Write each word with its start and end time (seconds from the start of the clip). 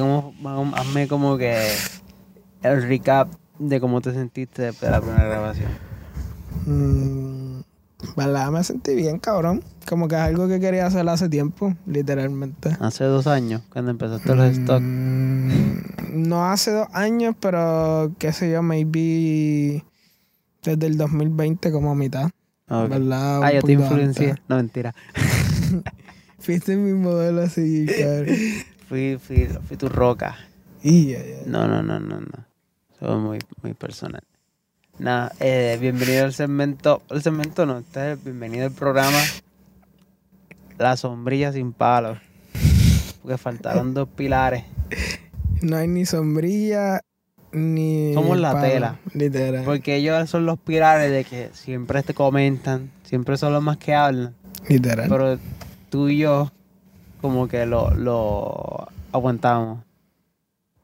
como, 0.00 0.34
hazme 0.74 1.06
como 1.06 1.38
que 1.38 1.56
el 2.64 2.82
recap 2.82 3.28
de 3.60 3.78
cómo 3.78 4.00
te 4.00 4.12
sentiste 4.12 4.62
después 4.62 4.90
de 4.90 4.90
la 4.90 5.00
primera 5.00 5.24
grabación. 5.24 5.70
Mm, 6.66 7.60
¿Verdad? 8.16 8.50
Me 8.50 8.64
sentí 8.64 8.96
bien, 8.96 9.20
cabrón. 9.20 9.62
Como 9.88 10.08
que 10.08 10.16
es 10.16 10.20
algo 10.20 10.48
que 10.48 10.58
quería 10.58 10.86
hacer 10.86 11.08
hace 11.08 11.28
tiempo, 11.28 11.76
literalmente. 11.86 12.76
Hace 12.80 13.04
dos 13.04 13.28
años, 13.28 13.62
cuando 13.72 13.92
empezaste 13.92 14.34
los 14.34 14.50
stock. 14.58 14.80
Mm, 14.82 15.78
no 16.28 16.44
hace 16.44 16.72
dos 16.72 16.88
años, 16.92 17.36
pero 17.38 18.10
qué 18.18 18.32
sé 18.32 18.50
yo, 18.50 18.64
maybe 18.64 19.84
desde 20.64 20.86
el 20.86 20.96
2020 20.96 21.70
como 21.70 21.92
a 21.92 21.94
mitad. 21.94 22.30
Ok. 22.68 22.88
¿Verdad? 22.88 23.38
Un 23.38 23.44
Ah, 23.44 23.52
yo 23.52 23.62
te 23.62 23.72
influencié. 23.72 24.34
No, 24.48 24.56
mentira. 24.56 24.92
Fuiste 26.40 26.76
mi 26.76 26.94
modelo 26.94 27.42
así, 27.42 27.86
cabrón. 27.86 28.36
Fui, 28.88 29.18
fui, 29.18 29.48
fui 29.66 29.76
tu 29.76 29.88
roca. 29.88 30.36
No, 31.46 31.66
no, 31.66 31.82
no, 31.82 31.98
no, 31.98 32.20
no. 32.20 32.44
Es 33.00 33.18
muy, 33.18 33.38
muy 33.62 33.74
personal. 33.74 34.22
Nada, 34.98 35.32
eh, 35.40 35.78
bienvenido 35.80 36.24
al 36.24 36.34
segmento. 36.34 37.02
El 37.10 37.22
segmento 37.22 37.64
no, 37.64 37.78
este 37.78 38.12
es 38.12 38.18
el 38.18 38.24
bienvenido 38.24 38.66
al 38.66 38.72
programa 38.72 39.18
La 40.78 40.96
sombrilla 40.96 41.52
sin 41.52 41.72
palos. 41.72 42.18
Porque 43.22 43.38
faltaron 43.38 43.94
dos 43.94 44.08
pilares. 44.08 44.64
No 45.62 45.78
hay 45.78 45.88
ni 45.88 46.04
sombrilla 46.04 47.00
ni. 47.52 48.12
Somos 48.12 48.38
la 48.38 48.52
palo, 48.52 48.66
tela. 48.66 48.98
Literal. 49.14 49.64
Porque 49.64 49.96
ellos 49.96 50.28
son 50.28 50.44
los 50.44 50.58
pilares 50.58 51.10
de 51.10 51.24
que 51.24 51.48
siempre 51.54 52.02
te 52.02 52.12
comentan, 52.12 52.90
siempre 53.02 53.38
son 53.38 53.54
los 53.54 53.62
más 53.62 53.78
que 53.78 53.94
hablan. 53.94 54.34
Literal. 54.68 55.08
Pero 55.08 55.38
tú 55.88 56.08
y 56.08 56.18
yo, 56.18 56.52
como 57.24 57.48
que 57.48 57.64
lo, 57.64 57.88
lo 57.94 58.86
aguantamos. 59.10 59.82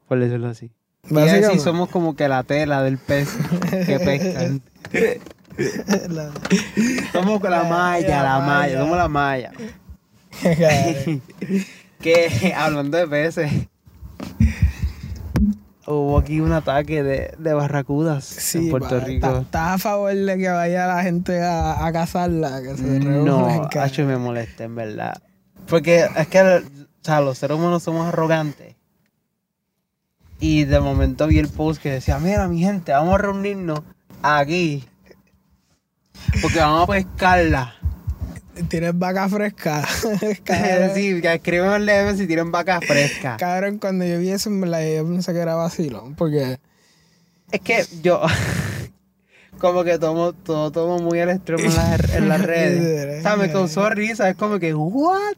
Por 0.07 0.19
decirlo 0.19 0.47
así. 0.49 0.71
Y 1.07 1.19
así 1.19 1.59
somos 1.59 1.87
como 1.89 2.15
que 2.15 2.27
la 2.27 2.41
tela 2.41 2.81
del 2.81 2.97
pez 2.97 3.29
que 3.85 3.99
pescan. 3.99 4.59
La- 6.09 6.31
Somos 7.11 7.39
con 7.41 7.51
la 7.51 7.63
malla, 7.65 8.23
la 8.23 8.39
malla, 8.39 8.79
somos 8.79 8.97
la 8.97 9.07
malla. 9.07 9.51
Que 12.01 12.53
hablando 12.57 12.97
de 12.97 13.07
peces, 13.07 13.51
hubo 15.85 16.17
aquí 16.17 16.39
un 16.41 16.53
ataque 16.53 17.03
de, 17.03 17.35
de 17.37 17.53
barracudas 17.53 18.25
Sí, 18.25 18.57
en 18.57 18.69
Puerto 18.71 18.97
pa, 18.99 19.05
Rico. 19.05 19.37
¿Estás 19.41 19.73
a 19.73 19.77
favor 19.77 20.15
de 20.15 20.37
que 20.39 20.49
vaya 20.49 20.87
la 20.87 21.03
gente 21.03 21.39
a, 21.43 21.85
a 21.85 21.91
cazarla? 21.91 22.63
Que 22.63 22.75
se 22.77 22.83
No? 23.01 23.69
Hacho 23.79 24.05
me 24.05 24.17
molesta, 24.17 24.63
en 24.63 24.73
verdad. 24.75 25.21
Porque 25.71 26.05
es 26.17 26.27
que, 26.27 26.41
o 26.41 26.61
sea, 27.01 27.21
los 27.21 27.37
seres 27.37 27.57
humanos 27.57 27.81
somos 27.81 28.05
arrogantes. 28.05 28.75
Y 30.41 30.65
de 30.65 30.81
momento 30.81 31.27
vi 31.27 31.39
el 31.39 31.47
post 31.47 31.81
que 31.81 31.91
decía, 31.91 32.19
mira 32.19 32.49
mi 32.49 32.59
gente, 32.59 32.91
vamos 32.91 33.15
a 33.15 33.19
reunirnos 33.19 33.79
aquí. 34.21 34.83
Porque 36.41 36.59
vamos 36.59 36.83
a 36.83 36.91
pescarla. 36.91 37.75
Tienes 38.67 38.99
vaca 38.99 39.29
fresca. 39.29 39.87
sí, 40.93 41.21
que 41.21 41.33
escriben 41.35 41.71
en 41.71 41.85
DM 41.85 42.17
si 42.17 42.27
tienen 42.27 42.51
vacas 42.51 42.83
frescas. 42.85 43.37
cabrón, 43.39 43.77
cuando 43.77 44.03
yo 44.03 44.19
vi 44.19 44.31
eso, 44.31 44.49
en 44.49 44.59
verdad, 44.59 44.81
yo 44.85 45.05
pensé 45.05 45.31
que 45.31 45.39
era 45.39 45.55
vacilón. 45.55 46.15
Porque. 46.15 46.59
Es 47.49 47.61
que 47.61 47.85
yo, 48.01 48.21
como 49.57 49.85
que 49.85 49.97
tomo, 49.97 50.33
todo 50.33 50.69
tomo 50.69 50.99
muy 50.99 51.21
al 51.21 51.29
extremo 51.29 51.63
en 51.63 51.75
las, 51.75 52.13
en 52.13 52.27
las 52.27 52.41
redes. 52.41 53.19
O 53.19 53.21
sea, 53.21 53.37
me 53.37 53.49
causó 53.49 53.89
risa, 53.89 54.29
es 54.29 54.35
como 54.35 54.59
que, 54.59 54.73
¿what? 54.73 55.37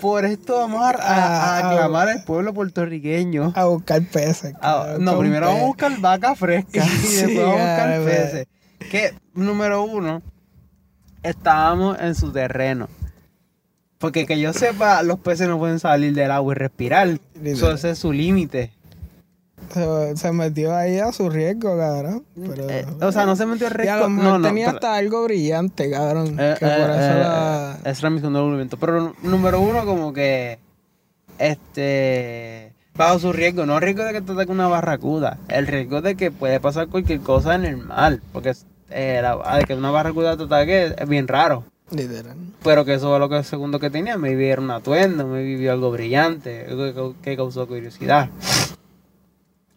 Por 0.00 0.24
esto 0.24 0.56
vamos 0.58 0.82
a, 0.82 0.90
a- 0.90 1.58
a 1.58 1.70
aclamar 1.70 2.08
al 2.08 2.24
pueblo 2.24 2.52
puertorriqueño. 2.52 3.52
A 3.56 3.64
buscar 3.64 4.02
peces. 4.02 4.54
No, 4.98 5.18
primero 5.18 5.46
vamos 5.46 5.62
a 5.62 5.66
buscar 5.66 6.00
vacas 6.00 6.38
frescas 6.38 6.86
y 7.04 7.14
después 7.16 7.36
vamos 7.38 7.60
a 7.60 7.64
buscar 7.64 7.88
cabrón. 7.90 8.04
peces. 8.06 8.46
Que, 8.90 9.14
número 9.34 9.82
uno, 9.84 10.22
estábamos 11.22 11.98
en 12.00 12.14
su 12.14 12.30
terreno. 12.32 12.88
Porque 13.98 14.26
que 14.26 14.38
yo 14.38 14.52
sepa, 14.52 15.02
los 15.02 15.18
peces 15.20 15.48
no 15.48 15.58
pueden 15.58 15.80
salir 15.80 16.12
del 16.14 16.30
agua 16.30 16.52
y 16.52 16.58
respirar. 16.58 17.18
Eso 17.42 17.72
es 17.72 17.98
su 17.98 18.12
límite. 18.12 18.72
Se, 19.76 20.16
se 20.16 20.32
metió 20.32 20.74
ahí 20.74 20.98
a 20.98 21.12
su 21.12 21.28
riesgo, 21.28 21.76
cabrón. 21.76 22.24
Pero, 22.34 22.70
Eh, 22.70 22.86
o 23.02 23.12
sea, 23.12 23.26
no 23.26 23.36
se 23.36 23.44
metió 23.46 23.66
y 23.66 23.70
a 23.70 23.72
riesgo. 23.74 23.98
lo 24.00 24.08
mejor 24.08 24.24
No, 24.32 24.38
no, 24.38 24.48
tenía 24.48 24.66
pero- 24.66 24.76
hasta 24.78 24.94
algo 24.96 25.24
brillante, 25.24 25.90
cabrón. 25.90 26.28
Eh, 26.40 26.54
que 26.58 26.64
eh, 26.64 26.76
por 26.80 26.90
eso 26.90 27.10
eh, 27.12 27.20
la. 27.20 27.78
Ese 27.84 28.00
era 28.00 28.10
mi 28.10 28.18
segundo 28.20 28.38
argumento. 28.40 28.76
Pero 28.78 29.14
número 29.22 29.60
uno, 29.60 29.84
como 29.84 30.12
que. 30.12 30.58
Este. 31.38 32.72
Bajo 32.96 33.18
su 33.18 33.32
riesgo. 33.32 33.66
No 33.66 33.76
el 33.76 33.82
riesgo 33.82 34.04
de 34.04 34.12
que 34.12 34.22
te 34.22 34.32
ataque 34.32 34.50
una 34.50 34.68
barracuda. 34.68 35.38
El 35.48 35.66
riesgo 35.66 36.00
de 36.00 36.16
que 36.16 36.30
puede 36.30 36.60
pasar 36.60 36.88
cualquier 36.88 37.20
cosa 37.20 37.54
en 37.54 37.64
el 37.66 37.76
mar. 37.76 38.20
Porque 38.32 38.52
eh, 38.90 39.20
la- 39.22 39.58
de 39.58 39.64
que 39.64 39.74
una 39.74 39.90
barracuda 39.90 40.36
te 40.36 40.44
ataque 40.44 40.94
es 40.96 41.08
bien 41.08 41.28
raro. 41.28 41.64
Literal. 41.90 42.34
Pero 42.64 42.84
que 42.84 42.94
eso 42.94 43.14
es 43.14 43.20
lo 43.20 43.28
que 43.28 43.44
segundo 43.44 43.78
que 43.78 43.90
tenía. 43.90 44.16
Me 44.16 44.32
era 44.48 44.60
un 44.60 44.70
atuendo, 44.70 45.26
me 45.26 45.42
vivió 45.42 45.72
algo 45.72 45.90
brillante. 45.90 46.66
Algo 46.68 47.14
que, 47.14 47.20
que 47.30 47.36
causó 47.36 47.66
curiosidad. 47.68 48.30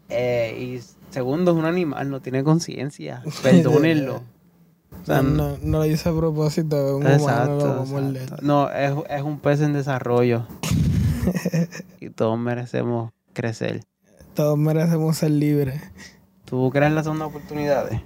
Eh, 0.10 0.58
y 0.60 1.12
segundo, 1.12 1.52
es 1.52 1.58
un 1.58 1.66
animal, 1.66 2.10
no 2.10 2.22
tiene 2.22 2.44
conciencia. 2.44 3.24
Perdónenlo. 3.44 4.22
O 5.02 5.06
sea, 5.06 5.22
no, 5.22 5.58
no 5.62 5.78
lo 5.78 5.86
hice 5.86 6.10
a 6.10 6.14
propósito, 6.14 6.98
un 6.98 7.08
humano 7.08 7.56
lo 7.56 7.84
exacto. 7.84 8.38
No, 8.42 8.70
es, 8.70 8.92
es 9.10 9.22
un 9.22 9.40
pez 9.40 9.62
en 9.62 9.72
desarrollo. 9.72 10.46
y 12.02 12.10
todos 12.10 12.38
merecemos 12.38 13.12
crecer. 13.34 13.86
Todos 14.34 14.58
merecemos 14.58 15.18
ser 15.18 15.32
libres. 15.32 15.82
¿Tú 16.46 16.70
crees 16.72 16.88
en 16.88 16.96
las 16.96 17.06
segundas 17.06 17.30
oportunidades? 17.30 18.02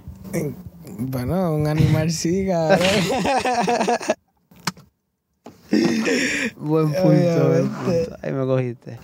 Bueno, 0.98 1.54
un 1.54 1.66
animal 1.66 2.10
sí, 2.10 2.46
cabrón. 2.46 2.80
Buen 6.56 6.92
punto, 6.92 7.48
buen 7.48 7.68
punto. 7.68 8.16
Ahí 8.22 8.32
me 8.32 8.44
cogiste. 8.44 8.98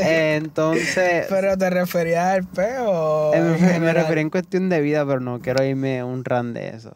Entonces, 0.00 1.26
Pero 1.30 1.56
te 1.56 1.70
referías 1.70 2.26
al 2.26 2.44
peo. 2.46 3.34
eh, 3.34 3.56
me, 3.60 3.80
me 3.80 3.92
referí 3.92 4.20
en 4.20 4.30
cuestión 4.30 4.68
de 4.68 4.80
vida, 4.80 5.04
pero 5.06 5.20
no 5.20 5.40
quiero 5.40 5.64
irme 5.64 6.00
a 6.00 6.04
un 6.04 6.24
ran 6.24 6.54
de 6.54 6.68
eso. 6.70 6.94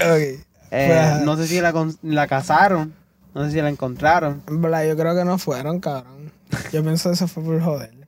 Ok. 0.00 0.18
Eh, 0.18 0.40
Pues, 0.70 1.24
no 1.24 1.36
sé 1.36 1.46
si 1.46 1.60
la, 1.60 1.72
la 2.02 2.26
cazaron, 2.26 2.92
no 3.34 3.44
sé 3.44 3.52
si 3.52 3.60
la 3.62 3.68
encontraron. 3.68 4.42
En 4.48 4.60
verdad, 4.60 4.84
yo 4.86 4.96
creo 4.96 5.14
que 5.14 5.24
no 5.24 5.38
fueron, 5.38 5.80
cabrón. 5.80 6.32
Yo 6.72 6.82
pienso 6.82 7.08
que 7.10 7.14
eso 7.14 7.28
fue 7.28 7.42
por 7.44 7.60
joder. 7.60 8.05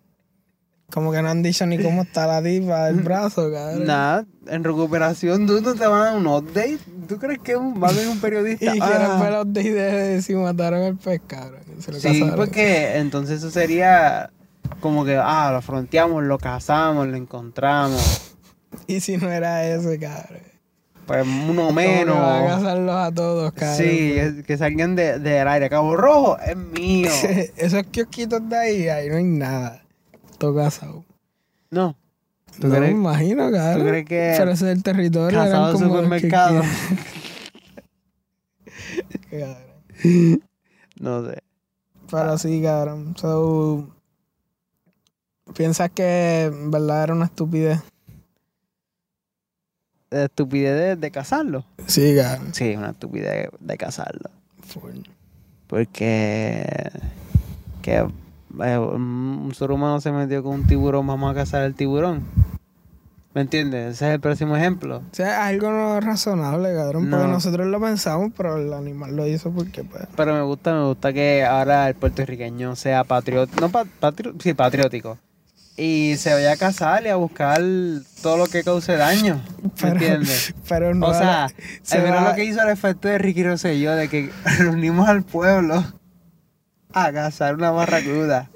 Como 0.91 1.13
que 1.13 1.21
no 1.21 1.29
han 1.29 1.43
dicho 1.43 1.67
ni 1.67 1.79
cómo 1.79 2.03
está 2.03 2.27
la 2.27 2.43
tipa 2.43 2.87
del 2.87 3.03
brazo, 3.03 3.51
cabrón. 3.53 3.85
Nada, 3.85 4.25
en 4.47 4.65
recuperación, 4.65 5.47
¿tú 5.47 5.61
no 5.61 5.75
te 5.75 5.87
van 5.87 6.01
a 6.01 6.05
dar 6.07 6.17
un 6.17 6.27
update? 6.27 6.79
¿Tú 7.07 7.19
crees 7.19 7.41
que 7.41 7.57
un- 7.57 7.83
va 7.83 7.89
a 7.89 7.93
venir 7.93 8.09
un 8.09 8.21
periodista? 8.21 8.75
Y 8.75 8.79
Ah. 8.81 8.87
quieren 8.89 9.21
ver 9.21 9.33
los 9.33 9.53
de 9.53 9.73
de 9.73 10.23
si 10.23 10.35
mataron 10.35 10.83
al 10.83 10.97
pez, 10.97 11.21
cabrón. 11.27 11.61
Se 11.81 11.93
lo 11.93 12.01
Sí, 12.01 12.25
porque 12.35 12.97
entonces 12.97 13.39
eso 13.39 13.51
sería 13.51 14.31
como 14.81 15.05
que, 15.05 15.17
ah, 15.23 15.51
lo 15.53 15.61
fronteamos, 15.61 16.25
lo 16.25 16.39
cazamos, 16.39 17.07
lo 17.07 17.17
encontramos. 17.17 18.25
Y 18.87 19.01
si 19.01 19.17
no 19.19 19.31
era 19.31 19.67
ese, 19.67 19.99
cabrón. 19.99 20.41
Pues 21.07 21.27
uno 21.27 21.69
que 21.69 21.75
van 21.75 21.79
a 21.79 21.89
menos. 21.89 22.53
cazarlos 22.53 22.97
a 22.97 23.13
todos, 23.13 23.53
cabrón. 23.53 23.77
Sí, 23.79 24.13
es- 24.17 24.45
que 24.45 24.57
salgan 24.59 24.95
de- 24.97 25.19
del 25.19 25.49
aire. 25.49 25.69
Cabo 25.71 25.97
Rojo 25.97 26.39
es 26.39 26.57
mío. 26.57 27.11
Esos 27.57 27.83
kiosquitos 27.91 28.47
de 28.49 28.57
ahí, 28.57 28.89
ahí 28.89 29.09
no 29.11 29.17
hay 29.17 29.25
nada. 29.25 29.83
Todo 30.39 30.55
cazado. 30.55 31.05
No. 31.71 31.97
¿Tú 32.61 32.69
no 32.69 32.77
crees? 32.77 32.93
me 32.95 32.99
imagino, 33.01 33.51
cabrón. 33.51 33.83
¿Tú 33.85 33.89
crees 33.89 34.07
que 34.07 34.35
Pero 34.39 34.51
ese 34.53 34.71
es 34.71 34.77
el 34.77 34.83
territorio. 34.83 35.43
de 35.43 35.51
como 35.53 35.79
supermercado. 35.79 36.63
que- 39.31 39.39
cabrón. 39.39 40.43
No 41.01 41.27
sé. 41.27 41.43
Pero 42.11 42.39
sí, 42.39 42.63
cabrón. 42.63 43.15
So, 43.19 43.89
¿Piensas 45.55 45.91
que 45.91 46.45
en 46.45 46.71
verdad 46.71 47.05
era 47.05 47.15
una 47.15 47.27
estupidez? 47.27 47.81
¿La 50.11 50.25
estupidez 50.25 50.79
de, 50.79 50.97
de 50.97 51.11
cazarlo? 51.11 51.65
Sí, 51.87 52.15
cabrón. 52.17 52.55
Sí, 52.55 52.75
una 52.77 52.91
estupidez 52.91 53.51
de 53.61 53.77
cazarlo. 53.77 54.31
Full. 54.63 55.01
Porque 55.67 56.91
que 57.83 58.07
eh, 58.65 58.79
un 58.79 59.53
ser 59.55 59.71
humano 59.71 60.01
se 60.01 60.11
metió 60.13 60.43
con 60.43 60.55
un 60.55 60.67
tiburón, 60.67 61.07
vamos 61.07 61.31
a 61.31 61.35
cazar 61.35 61.63
el 61.63 61.75
tiburón. 61.75 62.23
¿Me 63.35 63.43
entiendes? 63.43 63.95
Ese 63.95 64.09
es 64.09 64.15
el 64.15 64.21
próximo 64.21 64.57
ejemplo. 64.57 64.97
O 64.99 65.15
sea, 65.15 65.47
algo 65.47 65.71
no 65.71 66.01
razonable, 66.01 66.75
cabrón. 66.75 67.09
Porque 67.11 67.27
No. 67.27 67.31
nosotros 67.33 67.67
lo 67.69 67.81
pensamos, 67.81 68.33
pero 68.37 68.57
el 68.57 68.73
animal 68.73 69.15
lo 69.15 69.27
hizo 69.27 69.51
porque, 69.53 69.85
pues. 69.85 70.05
Pero 70.17 70.35
me 70.35 70.43
gusta, 70.43 70.73
me 70.75 70.85
gusta 70.87 71.13
que 71.13 71.45
ahora 71.45 71.89
el 71.89 71.95
puertorriqueño 71.95 72.75
sea 72.75 73.05
patriótico, 73.05 73.61
no 73.61 73.69
pa- 73.69 73.85
patri- 74.01 74.35
sí, 74.43 74.55
patriótico. 74.55 75.19
Y 75.77 76.17
se 76.17 76.33
vaya 76.35 76.53
a 76.53 76.57
cazar 76.57 77.05
y 77.05 77.09
a 77.11 77.15
buscar 77.17 77.61
todo 78.23 78.39
lo 78.39 78.47
que 78.47 78.65
cause 78.65 78.97
daño. 78.97 79.41
¿Me 79.63 79.71
Pero, 79.81 79.93
entiendes? 79.93 80.55
pero 80.69 80.95
no. 80.95 81.07
o 81.07 81.15
sea, 81.15 81.49
se 81.83 82.03
va- 82.03 82.31
lo 82.31 82.35
que 82.35 82.45
hizo 82.45 82.61
el 82.63 82.71
efecto 82.71 83.07
de 83.07 83.19
Ricky 83.19 83.45
Rosselló, 83.45 83.95
de 83.95 84.09
que 84.09 84.31
reunimos 84.59 85.09
al 85.09 85.23
pueblo 85.23 85.85
a 86.93 87.13
cazar 87.13 87.55
una 87.55 87.71
barracuda. 87.71 88.51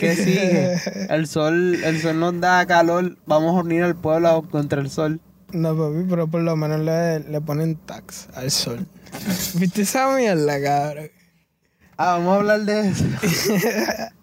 ¿Qué 0.00 0.14
sigue? 0.16 0.76
El 1.14 1.26
sol, 1.26 1.74
el 1.84 2.00
sol 2.00 2.18
nos 2.18 2.40
da 2.40 2.64
calor, 2.66 3.16
vamos 3.26 3.56
a 3.56 3.60
unir 3.62 3.82
al 3.82 3.94
pueblo 3.96 4.42
contra 4.50 4.80
el 4.80 4.90
sol. 4.90 5.20
No, 5.52 5.76
papi, 5.76 6.06
pero 6.08 6.26
por 6.26 6.40
lo 6.40 6.56
menos 6.56 6.80
le, 6.80 7.20
le 7.20 7.40
ponen 7.40 7.76
tax 7.76 8.28
al 8.34 8.50
sol. 8.50 8.86
¿Viste 9.54 9.82
esa 9.82 10.14
mierda, 10.16 10.60
cabrón? 10.62 11.10
Ah, 11.98 12.12
vamos 12.18 12.32
a 12.32 12.36
hablar 12.36 12.60
de 12.62 12.88
eso. 12.88 13.04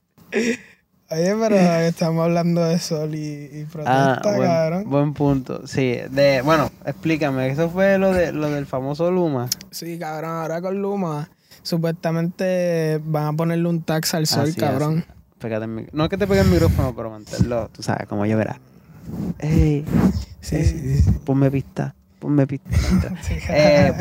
Oye, 1.10 1.36
pero 1.39 1.56
estamos 1.56 2.24
hablando 2.24 2.63
de 2.63 2.80
sol 2.80 3.13
y, 3.13 3.19
y 3.19 3.68
Ah, 3.86 4.19
protesta, 4.19 4.36
buen, 4.36 4.50
cabrón. 4.50 4.89
buen 4.89 5.13
punto. 5.13 5.68
Sí, 5.68 5.98
de, 6.10 6.42
bueno, 6.42 6.71
explícame, 6.86 7.50
eso 7.50 7.69
fue 7.69 8.00
lo 8.00 8.12
de 8.13 8.31
lo 8.31 8.50
del 8.50 8.65
famoso 8.65 9.12
Luma. 9.12 9.48
Sí, 9.69 10.00
cabrón, 10.00 10.31
ahora 10.31 10.60
con 10.62 10.81
Luma, 10.81 11.30
supuestamente 11.63 13.01
van 13.06 13.25
a 13.27 13.33
ponerle 13.33 13.68
un 13.68 13.81
tax 13.81 14.13
al 14.13 14.27
sol, 14.27 14.44
Así, 14.50 14.60
cabrón. 14.60 15.00
así. 15.00 15.88
No 15.92 16.04
es 16.06 16.10
que 16.10 16.18
te 16.18 16.25
pegue 16.27 16.42
el 16.42 16.48
micrófono, 16.48 16.95
pero 16.95 17.10
manténlo, 17.10 17.69
tú 17.74 17.83
sabes, 17.83 18.07
como 18.07 18.25
yo 18.25 18.38
verás. 18.38 18.57
Ey, 19.39 19.83
Sí, 20.39 20.56
ey, 20.56 20.65
sí, 20.65 21.01
sí. 21.01 21.12
ponme 21.25 21.51
pista, 21.51 21.95
ponme 22.19 22.48
pista. 22.48 22.69
Eh, 23.50 23.94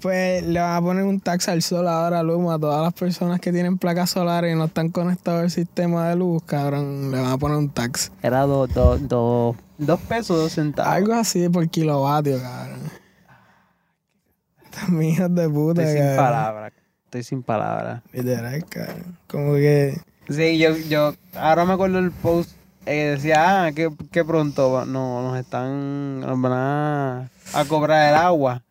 Pues 0.00 0.42
le 0.46 0.58
van 0.60 0.76
a 0.76 0.80
poner 0.80 1.04
un 1.04 1.20
tax 1.20 1.48
al 1.48 1.60
sol 1.62 1.86
ahora 1.88 2.22
Luma 2.22 2.54
a 2.54 2.58
todas 2.58 2.82
las 2.82 2.94
personas 2.94 3.40
que 3.40 3.52
tienen 3.52 3.76
placas 3.76 4.10
solares 4.10 4.54
y 4.54 4.56
no 4.58 4.64
están 4.66 4.88
conectados 4.90 5.42
al 5.42 5.50
sistema 5.50 6.08
de 6.08 6.16
luz, 6.16 6.42
cabrón, 6.44 7.10
le 7.10 7.20
van 7.20 7.30
a 7.32 7.36
poner 7.38 7.58
un 7.58 7.68
tax. 7.68 8.10
era 8.22 8.42
dos, 8.42 8.72
dos, 8.72 9.06
dos, 9.06 9.56
dos 9.78 10.00
pesos, 10.00 10.36
dos 10.38 10.52
centavos. 10.52 10.92
Algo 10.92 11.12
así 11.14 11.48
por 11.48 11.68
kilovatio, 11.68 12.40
cabrón. 12.40 12.78
Estos 14.86 15.02
hijos 15.02 15.34
de 15.34 15.48
puta, 15.48 15.82
Estoy 15.82 16.02
sin 16.02 16.16
palabras, 16.16 16.72
estoy 17.04 17.22
sin 17.22 17.42
palabras. 17.42 18.02
Literal, 18.12 18.64
cabrón. 18.66 19.18
Como 19.26 19.54
que. 19.54 19.98
Sí, 20.28 20.58
yo, 20.58 20.76
yo, 20.76 21.14
ahora 21.34 21.64
me 21.64 21.74
acuerdo 21.74 21.98
el 21.98 22.10
post 22.10 22.52
eh, 22.86 23.14
decía, 23.16 23.64
ah, 23.66 23.72
que, 23.72 23.90
que 24.10 24.24
pronto 24.24 24.72
va- 24.72 24.84
no, 24.86 25.22
nos 25.22 25.38
están, 25.38 26.20
nos 26.20 26.40
van 26.40 26.52
a, 26.52 27.30
a 27.54 27.64
cobrar 27.66 28.08
el 28.10 28.14
agua 28.14 28.62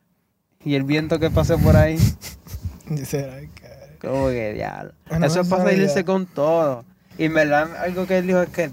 y 0.64 0.76
el 0.76 0.84
viento 0.84 1.20
que 1.20 1.30
pase 1.30 1.58
por 1.58 1.76
ahí. 1.76 1.98
Literal, 2.90 3.50
cabrón. 3.60 3.90
Como 4.02 4.28
que. 4.28 4.68
Bueno, 5.10 5.26
Eso 5.26 5.42
es 5.42 5.48
no 5.48 5.50
para 5.50 5.64
sabía. 5.64 5.78
salirse 5.78 6.04
con 6.06 6.26
todo. 6.26 6.84
Y 7.18 7.26
en 7.26 7.34
verdad, 7.34 7.76
algo 7.78 8.06
que 8.08 8.18
él 8.18 8.28
dijo 8.28 8.42
es 8.42 8.50
que 8.50 8.72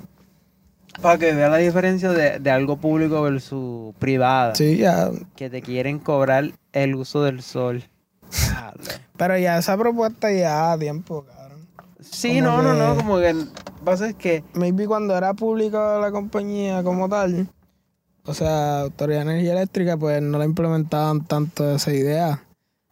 para 1.03 1.19
que 1.19 1.33
vea 1.33 1.49
la 1.49 1.57
diferencia 1.59 2.11
de, 2.11 2.39
de 2.39 2.51
algo 2.51 2.77
público 2.79 3.23
versus 3.23 3.95
privado. 3.99 4.55
Sí, 4.55 4.79
ya. 4.79 5.11
Que 5.37 5.49
te 5.49 5.63
quieren 5.63 5.99
cobrar 5.99 6.51
el 6.73 6.95
uso 6.95 7.23
del 7.23 7.43
sol. 7.43 7.83
Pero 9.17 9.37
ya 9.39 9.59
esa 9.59 9.77
propuesta 9.77 10.33
ya 10.33 10.73
a 10.73 10.79
tiempo, 10.79 11.25
cabrón. 11.25 11.67
Sí, 12.01 12.41
Como 12.41 12.63
no, 12.63 12.63
no, 12.63 12.75
no, 12.75 12.93
que- 12.93 12.99
como 13.01 13.19
que 13.19 13.35
pasa 13.85 14.09
es 14.09 14.15
que 14.15 14.43
Maybe 14.55 14.87
cuando 14.87 15.17
era 15.17 15.35
pública 15.35 15.99
la 15.99 16.11
compañía 16.11 16.83
como 16.83 17.09
tal, 17.09 17.49
o 18.25 18.35
sea, 18.35 18.83
Autoridad 18.83 19.25
de 19.25 19.33
Energía 19.33 19.53
Eléctrica, 19.53 19.97
pues 19.97 20.23
no 20.23 20.39
la 20.39 20.45
implementaban 20.45 21.25
tanto 21.25 21.75
esa 21.75 21.93
idea. 21.93 22.45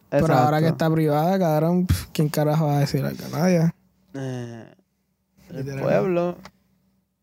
Pero 0.09 0.33
ahora 0.33 0.59
que 0.59 0.67
está 0.67 0.89
privada, 0.89 1.37
cabrón, 1.37 1.85
¿quién 2.13 2.29
carajo 2.29 2.65
va 2.67 2.77
a 2.77 2.79
decir 2.79 3.05
algo? 3.05 3.23
Nadie. 3.31 3.71
Eh, 4.15 4.65
el 5.51 5.79
pueblo. 5.79 6.35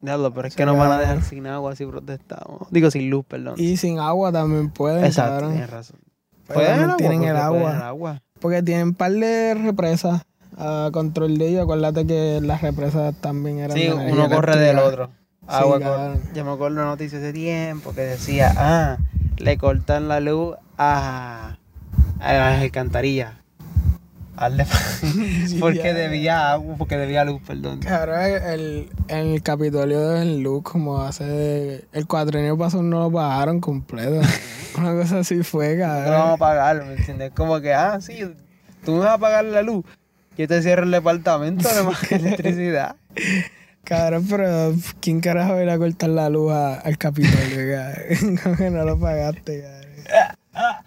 Diablo, 0.00 0.32
pero 0.32 0.46
es 0.48 0.54
que 0.54 0.64
nos 0.64 0.76
van 0.78 0.92
a 0.92 0.98
dejar 0.98 1.22
sin 1.22 1.46
agua 1.48 1.74
si 1.74 1.84
protestamos. 1.84 2.68
Digo, 2.70 2.90
sin 2.92 3.10
luz, 3.10 3.24
perdón. 3.26 3.54
Y 3.56 3.76
sin 3.76 3.98
agua 3.98 4.30
también 4.30 4.70
pueden, 4.70 5.04
Exacto, 5.04 5.32
cabrón. 5.32 5.50
tienes 5.52 5.70
razón. 5.70 5.98
El 6.48 6.54
pueden 6.54 7.36
agua. 7.36 7.70
el 7.76 7.82
agua. 7.82 8.22
Porque 8.40 8.62
tienen 8.62 8.88
un 8.88 8.94
par 8.94 9.12
de 9.12 9.54
represas 9.54 10.22
a 10.58 10.90
control 10.92 11.38
de 11.38 11.48
ellos. 11.48 11.62
Acuérdate 11.64 12.06
que 12.06 12.40
las 12.42 12.62
represas 12.62 13.14
también 13.20 13.58
eran 13.58 13.76
Sí, 13.76 13.88
uno 13.88 14.28
corre 14.30 14.56
del 14.58 14.78
otro. 14.78 15.10
Agua 15.48 15.78
cabrón. 15.78 16.18
cor- 16.20 16.32
Yo 16.34 16.44
me 16.44 16.50
acuerdo 16.52 16.76
una 16.76 16.84
noticia 16.86 17.18
hace 17.18 17.32
tiempo 17.32 17.92
que 17.94 18.00
decía, 18.00 18.52
ah, 18.56 18.96
le 19.38 19.56
cortan 19.58 20.08
la 20.08 20.20
luz 20.20 20.56
a, 20.76 21.56
a 22.20 22.32
las 22.32 22.62
alcantarillas. 22.62 23.32
Porque 25.60 25.78
ya. 25.78 25.94
debía 25.94 26.52
agua, 26.52 26.74
porque 26.76 26.98
debía 26.98 27.24
luz, 27.24 27.40
perdón. 27.46 27.78
Cabrón, 27.80 28.18
el, 28.22 28.88
el 29.08 29.42
Capitolio 29.42 30.08
de 30.10 30.24
Luz, 30.26 30.62
como 30.62 30.98
hace. 31.00 31.86
El 31.92 32.06
cuatrenio 32.06 32.58
pasado 32.58 32.82
no 32.82 33.00
lo 33.04 33.10
pagaron 33.10 33.60
completo. 33.60 34.20
Una 34.78 34.92
cosa 34.94 35.20
así 35.20 35.42
fue, 35.42 35.76
No 35.76 35.86
vamos 35.86 36.06
a 36.06 36.10
cabrón. 36.10 36.38
pagarlo, 36.38 36.84
¿me 36.86 36.94
entiendes? 36.94 37.32
Como 37.34 37.60
que, 37.60 37.72
ah, 37.74 37.98
sí, 38.00 38.20
tú 38.84 38.92
me 38.92 38.98
vas 39.00 39.14
a 39.14 39.18
pagar 39.18 39.44
la 39.44 39.62
luz. 39.62 39.84
Yo 40.36 40.46
te 40.46 40.60
cierro 40.62 40.82
el 40.84 40.90
departamento 40.90 41.68
de 41.74 41.82
más 41.82 42.02
electricidad. 42.12 42.96
Cabrón, 43.84 44.26
pero 44.28 44.74
¿quién 45.00 45.20
carajo 45.20 45.52
va 45.52 45.58
a 45.58 45.62
ir 45.62 45.70
a 45.70 45.78
cortar 45.78 46.10
la 46.10 46.28
luz 46.28 46.52
a- 46.52 46.80
al 46.80 46.98
Capitolio, 46.98 47.74
cabrón? 47.76 48.36
Como 48.42 48.56
que 48.56 48.70
no 48.70 48.84
lo 48.84 48.98
pagaste, 48.98 49.62
cabrón. 49.62 50.82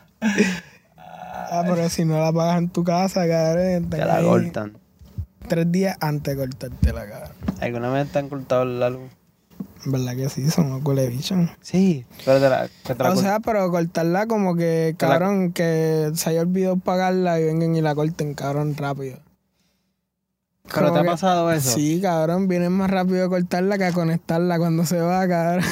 Ah, 0.97 1.63
pero 1.65 1.89
si 1.89 2.05
no 2.05 2.19
la 2.21 2.31
pagas 2.31 2.57
en 2.59 2.69
tu 2.69 2.83
casa, 2.83 3.27
cabrón, 3.27 3.89
Te 3.89 3.97
la 3.97 4.21
cortan. 4.21 4.73
tres 5.47 5.71
días 5.71 5.97
antes 5.99 6.35
de 6.37 6.45
cortártela, 6.45 7.07
cabrón. 7.09 7.31
¿Alguna 7.61 7.89
vez 7.89 8.07
te 8.11 8.19
han 8.19 8.29
cortado 8.29 8.65
la 8.65 8.89
luz? 8.91 9.09
Verdad 9.85 10.15
que 10.15 10.29
sí, 10.29 10.49
son 10.51 10.81
cules 10.81 11.09
bichos. 11.09 11.49
Sí, 11.61 12.05
pero 12.25 12.39
te 12.39 12.49
la, 12.49 12.67
que 12.83 12.95
te 12.95 13.03
la 13.03 13.11
O 13.11 13.15
sea, 13.15 13.39
pero 13.39 13.69
cortarla 13.71 14.27
como 14.27 14.55
que, 14.55 14.91
la- 14.91 14.97
cabrón, 14.97 15.53
que 15.53 16.11
se 16.15 16.29
haya 16.29 16.41
olvidado 16.41 16.77
pagarla 16.77 17.39
y 17.39 17.45
vengan 17.45 17.75
y 17.75 17.81
la 17.81 17.95
corten, 17.95 18.33
cabrón, 18.33 18.75
rápido. 18.75 19.19
¿Pero 20.63 20.87
como 20.89 20.93
te 20.93 20.99
ha 20.99 21.11
pasado 21.11 21.51
eso? 21.51 21.71
Sí, 21.71 21.99
cabrón, 22.01 22.47
vienen 22.47 22.73
más 22.73 22.91
rápido 22.91 23.25
a 23.25 23.29
cortarla 23.29 23.77
que 23.77 23.85
a 23.85 23.91
conectarla 23.93 24.57
cuando 24.59 24.85
se 24.85 24.99
va, 24.99 25.27
cabrón. 25.27 25.63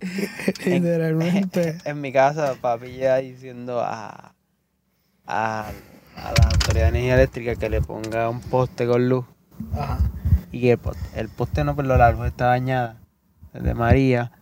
Literalmente. 0.64 1.78
En 1.84 2.00
mi 2.00 2.12
casa, 2.12 2.54
papi 2.60 2.96
ya 2.96 3.16
diciendo 3.16 3.80
a, 3.80 4.34
a, 5.26 5.66
a 6.16 6.32
la 6.32 6.48
autoridad 6.52 6.84
de 6.84 6.88
energía 6.90 7.14
eléctrica 7.14 7.56
que 7.56 7.68
le 7.68 7.82
ponga 7.82 8.28
un 8.28 8.40
poste 8.40 8.86
con 8.86 9.08
luz. 9.08 9.24
Ajá. 9.76 9.98
Y 10.50 10.68
el 10.68 10.78
poste, 10.78 11.00
el 11.20 11.28
poste 11.28 11.64
no, 11.64 11.74
pero 11.76 11.96
la 11.96 12.10
luz 12.12 12.26
está 12.26 12.46
dañada. 12.46 12.98
De 13.52 13.74
María. 13.74 14.32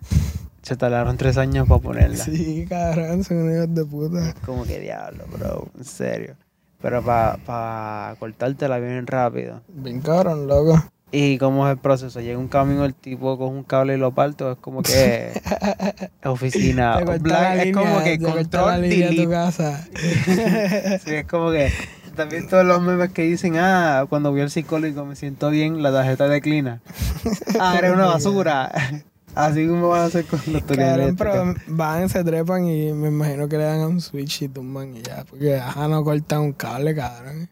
Se 0.63 0.77
tardaron 0.77 1.17
tres 1.17 1.37
años 1.37 1.67
para 1.67 1.81
ponerla. 1.81 2.25
Sí, 2.25 2.67
cabrón, 2.69 3.25
son 3.25 3.53
hijos 3.53 3.75
de 3.75 3.85
puta. 3.85 4.35
Como 4.45 4.65
que 4.65 4.79
diablo, 4.79 5.25
bro, 5.33 5.69
en 5.77 5.85
serio. 5.85 6.37
Pero 6.81 7.03
para 7.03 7.37
pa 7.39 8.17
cortártela 8.19 8.79
bien 8.79 9.07
rápido. 9.07 9.63
Bien 9.69 10.01
cabrón, 10.01 10.47
loco. 10.47 10.83
¿Y 11.13 11.39
cómo 11.39 11.67
es 11.67 11.73
el 11.73 11.79
proceso? 11.79 12.21
Llega 12.21 12.39
un 12.39 12.47
camión, 12.47 12.85
el 12.85 12.95
tipo 12.95 13.37
con 13.37 13.49
un 13.49 13.65
cable 13.65 13.95
y 13.95 13.97
lo 13.97 14.13
parte, 14.13 14.45
o 14.45 14.53
es 14.53 14.59
como 14.59 14.83
que 14.83 15.33
oficina 16.25 16.99
black, 17.01 17.59
es 17.59 17.67
línea, 17.67 17.83
como 17.83 18.05
que 18.05 18.19
la 18.19 18.33
control 18.33 18.83
de 18.83 19.17
tu 19.17 19.31
casa. 19.31 19.89
Sí, 21.05 21.15
es 21.15 21.27
como 21.27 21.51
que 21.51 21.73
también 22.15 22.49
todos 22.49 22.65
los 22.65 22.81
memes 22.83 23.11
que 23.13 23.23
dicen, 23.23 23.57
ah, 23.59 24.07
cuando 24.09 24.31
voy 24.31 24.41
al 24.41 24.51
psicólogo 24.51 25.05
me 25.05 25.17
siento 25.17 25.51
bien, 25.51 25.83
la 25.83 25.93
tarjeta 25.93 26.29
declina. 26.29 26.81
Ah, 27.61 27.77
eres 27.79 27.93
una 27.93 28.07
basura. 28.07 28.71
Así 29.35 29.67
como 29.69 29.89
van 29.89 30.01
a 30.01 30.05
hacer 30.07 30.25
con 30.25 30.41
Cabrón, 30.41 30.81
eléctrica. 30.81 31.15
pero 31.17 31.55
van, 31.69 32.09
se 32.09 32.25
trepan 32.25 32.67
y 32.67 32.93
me 32.93 33.09
imagino 33.09 33.49
que 33.49 33.59
le 33.59 33.65
dan 33.65 33.81
a 33.81 33.87
un 33.87 34.01
switch 34.01 34.43
y 34.43 34.49
tumban 34.49 34.97
y 34.97 35.03
ya. 35.03 35.25
Porque 35.25 35.57
ajá, 35.57 35.87
no 35.89 36.03
cortan 36.03 36.41
un 36.41 36.53
cable, 36.53 36.95
cabrón. 36.95 37.49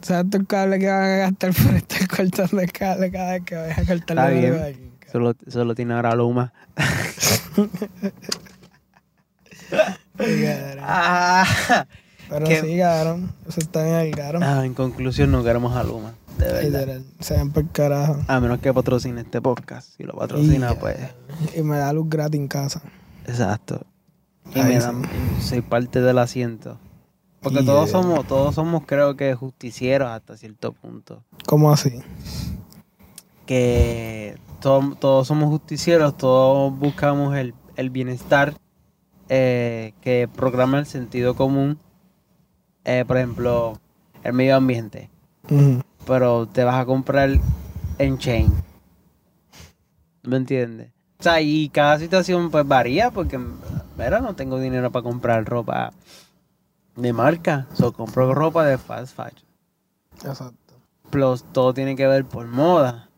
¿Sabes 0.00 0.30
tú 0.30 0.36
el 0.38 0.46
cable 0.46 0.78
que 0.78 0.86
van 0.88 1.02
a 1.02 1.16
gastar 1.16 1.52
por 1.54 1.74
estar 1.74 2.08
cortando 2.08 2.60
el 2.62 2.72
cable 2.72 3.10
cada 3.10 3.32
vez 3.32 3.42
que 3.44 3.54
vayas 3.54 3.78
a 3.78 3.84
cortar 3.84 4.16
la 4.16 4.28
bien. 4.28 4.52
de? 4.52 4.90
Solo, 5.12 5.34
solo 5.48 5.74
tiene 5.74 5.94
ahora 5.94 6.14
Luma. 6.14 6.52
Ah, 10.80 11.86
Pero 12.28 12.46
que- 12.46 12.60
sí, 12.60 12.78
cabrón. 12.78 13.32
Eso 13.48 13.60
está 13.60 13.84
bien 13.84 14.12
caro. 14.12 14.40
Ah, 14.42 14.64
en 14.64 14.74
conclusión, 14.74 15.30
no 15.30 15.42
queremos 15.44 15.76
a 15.76 15.84
Luma. 15.84 16.14
De 16.38 16.46
verdad. 16.70 17.00
Se 17.20 17.34
ven 17.36 17.52
por 17.52 17.68
carajo. 17.68 18.16
A 18.26 18.40
menos 18.40 18.58
que 18.58 18.72
patrocine 18.74 19.20
este 19.20 19.40
podcast. 19.40 19.90
Si 19.96 20.02
lo 20.02 20.14
patrocina, 20.14 20.72
Y- 20.72 20.76
pues. 20.76 20.96
Y 21.56 21.62
me 21.62 21.76
da 21.78 21.92
luz 21.92 22.08
gratis 22.08 22.40
en 22.40 22.48
casa. 22.48 22.82
Exacto. 23.26 23.80
Y 24.54 24.58
Ahí 24.60 24.74
me 24.74 24.78
dan, 24.78 25.02
soy 25.40 25.60
parte 25.62 26.00
del 26.00 26.18
asiento. 26.18 26.78
Porque 27.40 27.60
Y, 27.60 27.64
todos 27.66 27.90
somos, 27.90 28.26
todos 28.26 28.54
somos, 28.54 28.82
creo 28.86 29.16
que, 29.16 29.34
justicieros 29.34 30.08
hasta 30.08 30.36
cierto 30.36 30.72
punto. 30.72 31.22
¿Cómo 31.46 31.70
así? 31.72 32.00
Que 33.46 34.36
to- 34.60 34.96
todos 34.98 35.26
somos 35.28 35.50
justicieros, 35.50 36.16
todos 36.16 36.76
buscamos 36.78 37.36
el, 37.36 37.54
el 37.76 37.90
bienestar 37.90 38.54
eh, 39.28 39.92
que 40.00 40.28
programa 40.34 40.78
el 40.78 40.86
sentido 40.86 41.34
común. 41.34 41.78
Eh, 42.84 43.04
por 43.06 43.16
ejemplo, 43.16 43.78
el 44.22 44.32
medio 44.32 44.56
ambiente. 44.56 45.10
Ujú. 45.50 45.82
pero 46.06 46.46
te 46.46 46.64
vas 46.64 46.76
a 46.80 46.86
comprar 46.86 47.30
en 47.98 48.18
chain. 48.18 48.52
¿Me 50.22 50.36
entiendes? 50.36 50.90
O 51.20 51.22
sea, 51.22 51.40
y 51.40 51.68
cada 51.68 51.98
situación 51.98 52.50
pues 52.50 52.66
varía 52.66 53.10
porque, 53.10 53.38
mira, 53.38 54.20
no 54.20 54.34
tengo 54.34 54.58
dinero 54.58 54.90
para 54.90 55.02
comprar 55.02 55.44
ropa 55.44 55.92
de 56.96 57.12
marca. 57.12 57.66
So, 57.74 57.92
compro 57.92 58.34
ropa 58.34 58.64
de 58.64 58.78
fast 58.78 59.14
fashion. 59.14 59.44
Exacto. 60.24 60.74
plus 61.10 61.44
todo 61.52 61.74
tiene 61.74 61.94
que 61.96 62.06
ver 62.06 62.24
por 62.24 62.46
moda. 62.46 63.08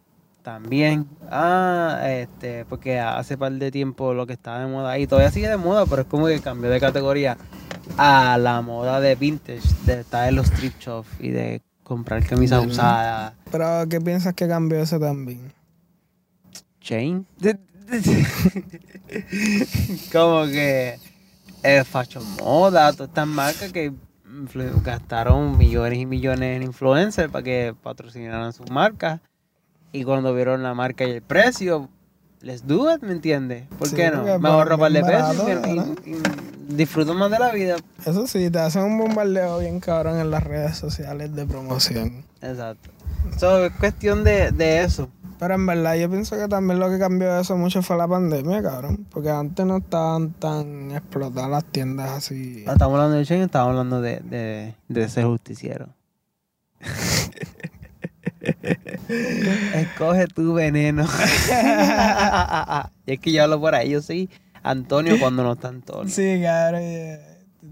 También. 0.42 1.08
Ah, 1.30 2.02
este, 2.04 2.64
porque 2.66 3.00
hace 3.00 3.37
par 3.37 3.52
de 3.52 3.70
tiempo 3.73 4.14
lo 4.14 4.26
que 4.26 4.35
estaba 4.35 4.61
de 4.61 4.66
moda 4.66 4.96
y 4.99 5.06
todavía 5.06 5.30
sigue 5.32 5.49
de 5.49 5.56
moda, 5.56 5.87
pero 5.87 6.02
es 6.02 6.08
como 6.08 6.26
que 6.26 6.40
cambió 6.40 6.70
de 6.70 6.78
categoría 6.78 7.37
a 7.97 8.37
la 8.38 8.61
moda 8.62 9.00
de 9.00 9.14
vintage, 9.14 9.62
de 9.85 10.00
estar 10.00 10.28
en 10.28 10.37
los 10.37 10.50
thrift 10.50 10.81
shops 10.81 11.09
y 11.21 11.31
de 11.31 11.62
comprar 11.83 12.25
camisas 12.26 12.66
usadas. 12.66 13.35
Pero, 13.50 13.87
¿qué 13.88 14.00
piensas 14.00 14.35
que 14.35 14.49
cambió 14.49 14.81
eso 14.81 14.99
también? 14.99 15.52
Chain. 16.81 17.26
como 20.12 20.47
que 20.47 20.99
eh, 21.62 21.85
fashion 21.85 22.25
moda, 22.40 22.93
todas 22.93 23.09
estas 23.09 23.26
marcas 23.26 23.73
que 23.73 23.93
gastaron 24.85 25.57
millones 25.57 25.99
y 25.99 26.07
millones 26.07 26.57
en 26.57 26.62
influencers 26.62 27.31
para 27.31 27.43
que 27.43 27.75
patrocinaran 27.83 28.52
sus 28.52 28.71
marcas. 28.71 29.21
Y 29.93 30.05
cuando 30.05 30.35
vieron 30.35 30.62
la 30.62 30.75
marca 30.75 31.05
y 31.05 31.12
el 31.12 31.23
precio, 31.23 31.88
les 32.47 32.67
do 32.67 32.93
it, 32.95 33.03
¿me 33.03 33.12
entiendes? 33.12 33.65
¿Por 33.79 33.88
Sí, 33.88 33.97
qué 33.97 34.11
no? 34.11 34.38
Me 34.38 34.49
ahorro 34.49 34.79
par 34.79 34.93
de 34.93 35.03
pesos 35.03 35.35
y, 35.43 35.47
¿verdad? 35.47 35.87
y- 36.05 36.11
y 36.11 36.17
disfruto 36.76 37.12
más 37.15 37.29
de 37.31 37.38
la 37.41 37.50
vida. 37.53 37.76
Eso 38.05 38.26
sí, 38.29 38.49
te 38.50 38.59
hacen 38.61 38.83
un 38.85 38.99
bombardeo 38.99 39.59
bien 39.59 39.81
cabrón 39.81 40.19
en 40.21 40.31
las 40.31 40.45
redes 40.45 40.76
sociales 40.76 41.35
de 41.35 41.45
promoción. 41.45 42.25
Exacto. 42.41 42.91
So, 43.38 43.65
es 43.67 43.73
cuestión 43.73 44.23
de, 44.25 44.53
de 44.53 44.85
eso. 44.85 45.09
Pero 45.38 45.55
en 45.55 45.67
verdad 45.67 45.97
yo 45.97 46.09
pienso 46.09 46.37
que 46.38 46.49
también 46.49 46.79
lo 46.79 46.88
que 46.88 46.99
cambió 46.99 47.38
eso 47.38 47.57
mucho 47.59 47.83
fue 47.83 47.99
la 47.99 48.09
pandemia, 48.09 48.62
cabrón. 48.62 49.07
Porque 49.11 49.29
antes 49.29 49.67
no 49.67 49.79
estaban 49.79 50.31
tan 50.33 50.93
explotadas 50.93 51.50
las 51.50 51.65
tiendas 51.65 52.11
así. 52.12 52.65
Estamos 52.67 52.95
hablando 52.95 53.17
de 53.17 53.26
Chain, 53.26 53.43
estamos 53.43 53.69
hablando 53.71 54.00
de, 54.00 54.21
de, 54.21 54.75
de 54.88 55.09
ser 55.09 55.25
justiciero. 55.26 55.88
Escoge 59.08 60.26
tu 60.26 60.54
veneno. 60.54 61.04
y 63.06 63.12
es 63.12 63.20
que 63.20 63.32
yo 63.32 63.44
hablo 63.44 63.60
por 63.60 63.75
ahí, 63.75 63.90
yo 63.90 64.02
soy 64.02 64.30
Antonio 64.62 65.18
cuando 65.18 65.42
no 65.42 65.52
está 65.52 65.68
Antonio. 65.68 66.08
Sí, 66.12 66.22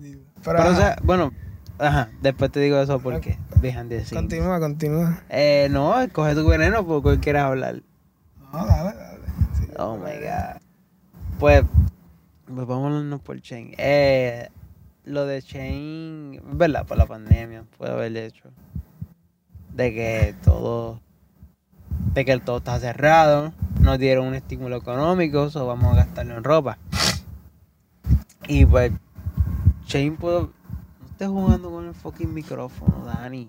tipo. 0.00 0.22
Pero, 0.44 0.58
Pero, 0.58 0.58
o 0.58 0.62
ajá, 0.62 0.76
sea, 0.76 0.96
bueno, 1.02 1.32
ajá, 1.78 2.10
después 2.20 2.50
te 2.52 2.60
digo 2.60 2.78
eso 2.78 2.98
porque 3.00 3.38
behind 3.60 3.88
the 3.88 4.04
scenes. 4.04 4.12
continúa, 4.12 4.60
continúa. 4.60 5.22
Eh, 5.30 5.68
no, 5.70 5.98
escoge 6.00 6.34
tu 6.34 6.46
veneno 6.46 6.86
por 6.86 7.02
cuál 7.02 7.20
quieras 7.20 7.44
hablar. 7.44 7.82
No, 8.52 8.66
dale, 8.66 8.94
dale. 8.96 9.18
Sí. 9.58 9.68
Oh 9.78 9.96
my 9.96 10.12
god. 10.20 10.60
Pues, 11.38 11.64
pues 12.46 12.68
hablarnos 12.68 13.20
por 13.22 13.40
Chain. 13.40 13.74
Eh, 13.78 14.48
lo 15.04 15.26
de 15.26 15.42
Chain, 15.42 16.40
verdad, 16.52 16.86
por 16.86 16.96
la 16.98 17.06
pandemia, 17.06 17.64
puede 17.78 17.92
haber 17.92 18.16
hecho. 18.16 18.50
De 19.72 19.92
que 19.92 20.34
todo, 20.44 21.00
de 22.14 22.24
que 22.24 22.38
todo 22.38 22.58
está 22.58 22.78
cerrado, 22.78 23.52
nos 23.80 23.98
dieron 23.98 24.26
un 24.26 24.34
estímulo 24.34 24.76
económico, 24.76 25.50
so 25.50 25.66
vamos 25.66 25.92
a 25.92 25.96
gastarlo 25.96 26.36
en 26.36 26.44
ropa. 26.44 26.78
Y 28.46 28.64
pues, 28.66 28.92
Chain 29.86 30.16
pudo. 30.16 30.52
No 31.00 31.06
estés 31.10 31.28
jugando 31.28 31.70
con 31.70 31.86
el 31.86 31.94
fucking 31.94 32.32
micrófono, 32.32 33.04
Dani. 33.06 33.48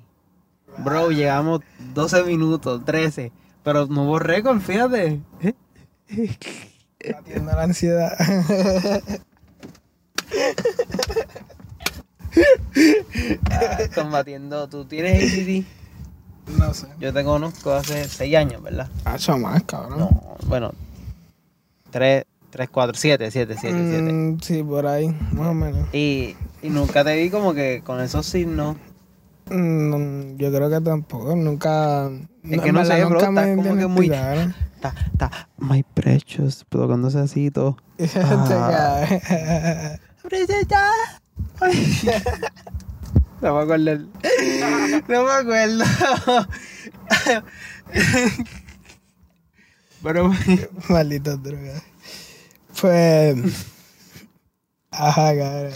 Bro, 0.78 1.12
llegamos 1.12 1.62
12 1.94 2.24
minutos, 2.24 2.84
13. 2.86 3.32
Pero 3.64 3.88
no 3.88 4.04
hubo 4.04 4.20
récord, 4.20 4.60
fíjate. 4.60 5.22
Batiendo 7.14 7.52
la 7.52 7.64
ansiedad. 7.64 8.16
Ah, 13.50 13.78
combatiendo. 13.96 14.68
¿Tú 14.68 14.84
tienes 14.84 15.34
ADD? 15.34 15.64
No 16.48 16.74
sé. 16.74 16.88
Yo 17.00 17.14
te 17.14 17.24
conozco 17.24 17.74
hace 17.74 18.08
6 18.08 18.36
años, 18.36 18.62
¿verdad? 18.62 18.90
Hacho 19.06 19.38
más, 19.38 19.64
cabrón. 19.64 20.00
No, 20.00 20.38
bueno. 20.46 20.72
3, 21.92 22.26
3 22.50 22.70
4, 22.70 22.94
7, 22.96 23.32
7, 23.32 23.56
7, 23.60 23.78
7. 23.90 24.14
Mm, 24.14 24.40
sí, 24.42 24.64
por 24.64 24.88
ahí, 24.88 25.08
más 25.32 25.48
o 25.48 25.54
menos. 25.54 25.88
Y, 25.94 26.36
y 26.62 26.70
nunca 26.70 27.04
te 27.04 27.16
vi 27.16 27.30
como 27.30 27.54
que 27.54 27.82
con 27.86 28.02
esos 28.02 28.26
signos. 28.26 28.78
Mm, 29.50 30.38
yo 30.38 30.52
creo 30.52 30.70
que 30.70 30.82
tampoco, 30.82 31.36
nunca. 31.36 32.10
Es 32.44 32.62
que 32.62 32.72
no 32.72 32.86
sé, 32.86 33.04
bro, 33.06 33.10
nunca 33.10 33.30
está 33.30 33.32
me 33.32 33.56
como 33.56 33.76
que 33.76 33.88
muy-. 33.88 34.12
Está, 34.76 34.94
está, 35.14 35.50
my 35.58 35.84
precious, 35.84 36.66
tocándose 36.70 37.18
así 37.20 37.46
y 37.46 37.52
todo. 37.52 37.78
Ah. 38.16 39.08
No 43.46 43.54
me 43.58 43.62
acuerdo. 43.62 43.92
el- 43.92 44.10
No 45.08 45.24
me 45.24 45.32
acuerdo. 45.32 45.84
Pero. 50.02 50.32
Maldita 50.90 51.36
droga. 51.38 51.80
Pues. 52.82 53.38
Ajá, 54.90 55.38
cabrón. 55.38 55.74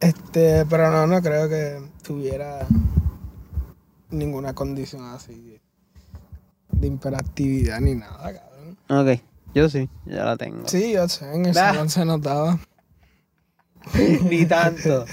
Este, 0.00 0.66
pero 0.66 0.90
no, 0.90 1.06
no 1.06 1.22
creo 1.22 1.48
que 1.48 1.80
tuviera 2.02 2.66
ninguna 4.10 4.54
condición 4.54 5.06
así 5.06 5.58
de 6.70 6.86
hiperactividad 6.86 7.80
ni 7.80 7.94
nada, 7.94 8.34
cabrón. 8.34 8.76
Ok, 8.90 9.22
yo 9.54 9.70
sí, 9.70 9.88
ya 10.04 10.24
la 10.24 10.36
tengo. 10.36 10.68
Sí, 10.68 10.92
yo 10.92 11.08
sé, 11.08 11.34
en 11.34 11.46
el 11.46 11.54
salón 11.54 11.88
se 11.88 12.04
notaba. 12.04 12.58
ni 14.28 14.44
tanto. 14.46 15.06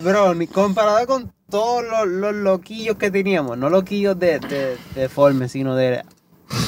Bro, 0.00 0.34
ni 0.34 0.46
comparado 0.46 1.06
con 1.06 1.32
todos 1.50 1.84
los, 1.84 2.08
los 2.08 2.34
loquillos 2.34 2.96
que 2.96 3.10
teníamos, 3.10 3.58
no 3.58 3.68
loquillos 3.68 4.18
de, 4.18 4.38
de, 4.38 5.48
sino 5.48 5.76
de 5.76 6.02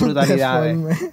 brutalidades. 0.01 0.79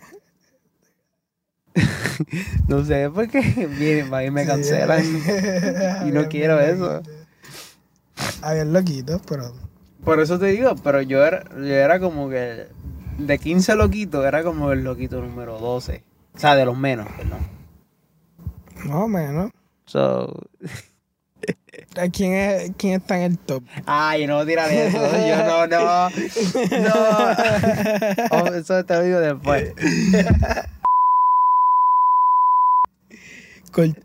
No 2.68 2.84
sé 2.84 3.10
por 3.10 3.30
qué 3.30 3.40
vienen 3.80 4.10
para 4.10 4.26
y 4.26 4.32
me 4.32 4.46
cancelan. 4.46 5.02
y 6.08 6.12
no 6.12 6.28
quiero 6.28 6.60
eso. 6.60 7.02
Había 8.42 8.66
loquitos, 8.66 9.22
pero. 9.28 9.54
Por 10.04 10.20
eso 10.20 10.38
te 10.38 10.48
digo, 10.48 10.76
pero 10.84 11.02
yo 11.02 11.24
era, 11.24 11.46
yo 11.56 11.74
era 11.74 12.00
como 12.02 12.30
que 12.30 12.68
de 13.18 13.40
15 13.40 13.76
loquitos, 13.76 14.26
era 14.26 14.44
como 14.44 14.74
el 14.74 14.84
loquito 14.84 15.22
número 15.22 15.60
12. 15.60 16.04
O 16.34 16.40
sea, 16.40 16.56
de 16.56 16.66
los 16.66 16.78
menos, 16.78 17.08
perdón. 17.18 17.40
Más 18.84 18.96
o 18.96 19.08
menos. 19.08 19.52
So, 19.86 20.34
¿Quién, 22.14 22.34
es, 22.34 22.72
¿Quién 22.78 22.94
está 23.02 23.18
en 23.18 23.32
el 23.32 23.38
top? 23.40 23.64
ay, 23.86 24.26
no 24.28 24.46
tirar 24.46 24.72
eso. 24.72 24.98
Yo 24.98 25.38
no, 25.46 25.68
no. 25.68 26.10
No. 26.80 26.94
Oh, 28.32 28.48
eso 28.54 28.84
te 28.86 28.94
lo 28.96 29.04
digo 29.04 29.20
después. 29.20 29.74
Col- 33.72 33.96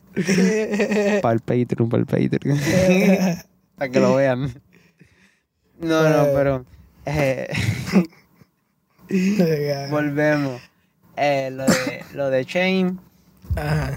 Para 1.23 1.35
el 1.35 1.41
Patreon, 1.41 1.89
para 1.89 2.01
el 2.03 2.07
Patreon. 2.07 2.59
para 3.79 3.91
que 3.91 4.01
lo 4.01 4.15
vean. 4.17 4.55
No, 5.81 6.09
no, 6.09 6.27
pero. 6.35 6.65
eh, 7.07 7.49
volvemos. 9.91 10.61
Eh, 11.17 11.51
lo, 11.53 11.65
de, 11.67 12.05
lo 12.15 12.31
de 12.31 12.45
Chain. 12.45 13.01
Ajá. 13.57 13.93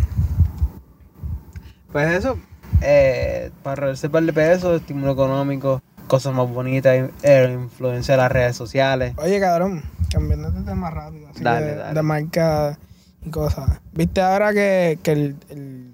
Pues 1.91 2.07
eso. 2.15 2.39
Eh, 2.81 3.49
para 3.63 3.75
reducir 3.75 4.09
par 4.11 4.23
de 4.23 4.33
pesos, 4.33 4.79
estímulo 4.81 5.11
económico, 5.13 5.81
cosas 6.07 6.33
más 6.33 6.47
bonitas, 6.49 7.09
eh, 7.23 7.57
influencia 7.61 8.13
de 8.13 8.17
las 8.21 8.31
redes 8.31 8.55
sociales. 8.55 9.13
Oye, 9.17 9.39
cabrón, 9.39 9.83
cambiando 10.11 10.51
de 10.51 10.61
tema 10.63 10.89
rápido. 10.91 11.27
Así 11.29 11.43
Dale, 11.43 11.65
que 11.67 11.75
dale. 11.75 11.93
De 11.95 12.01
marca 12.03 12.77
y 13.25 13.29
cosas. 13.29 13.79
¿Viste 13.93 14.21
ahora 14.21 14.53
que, 14.53 14.99
que 15.01 15.11
el, 15.11 15.35
el 15.49 15.91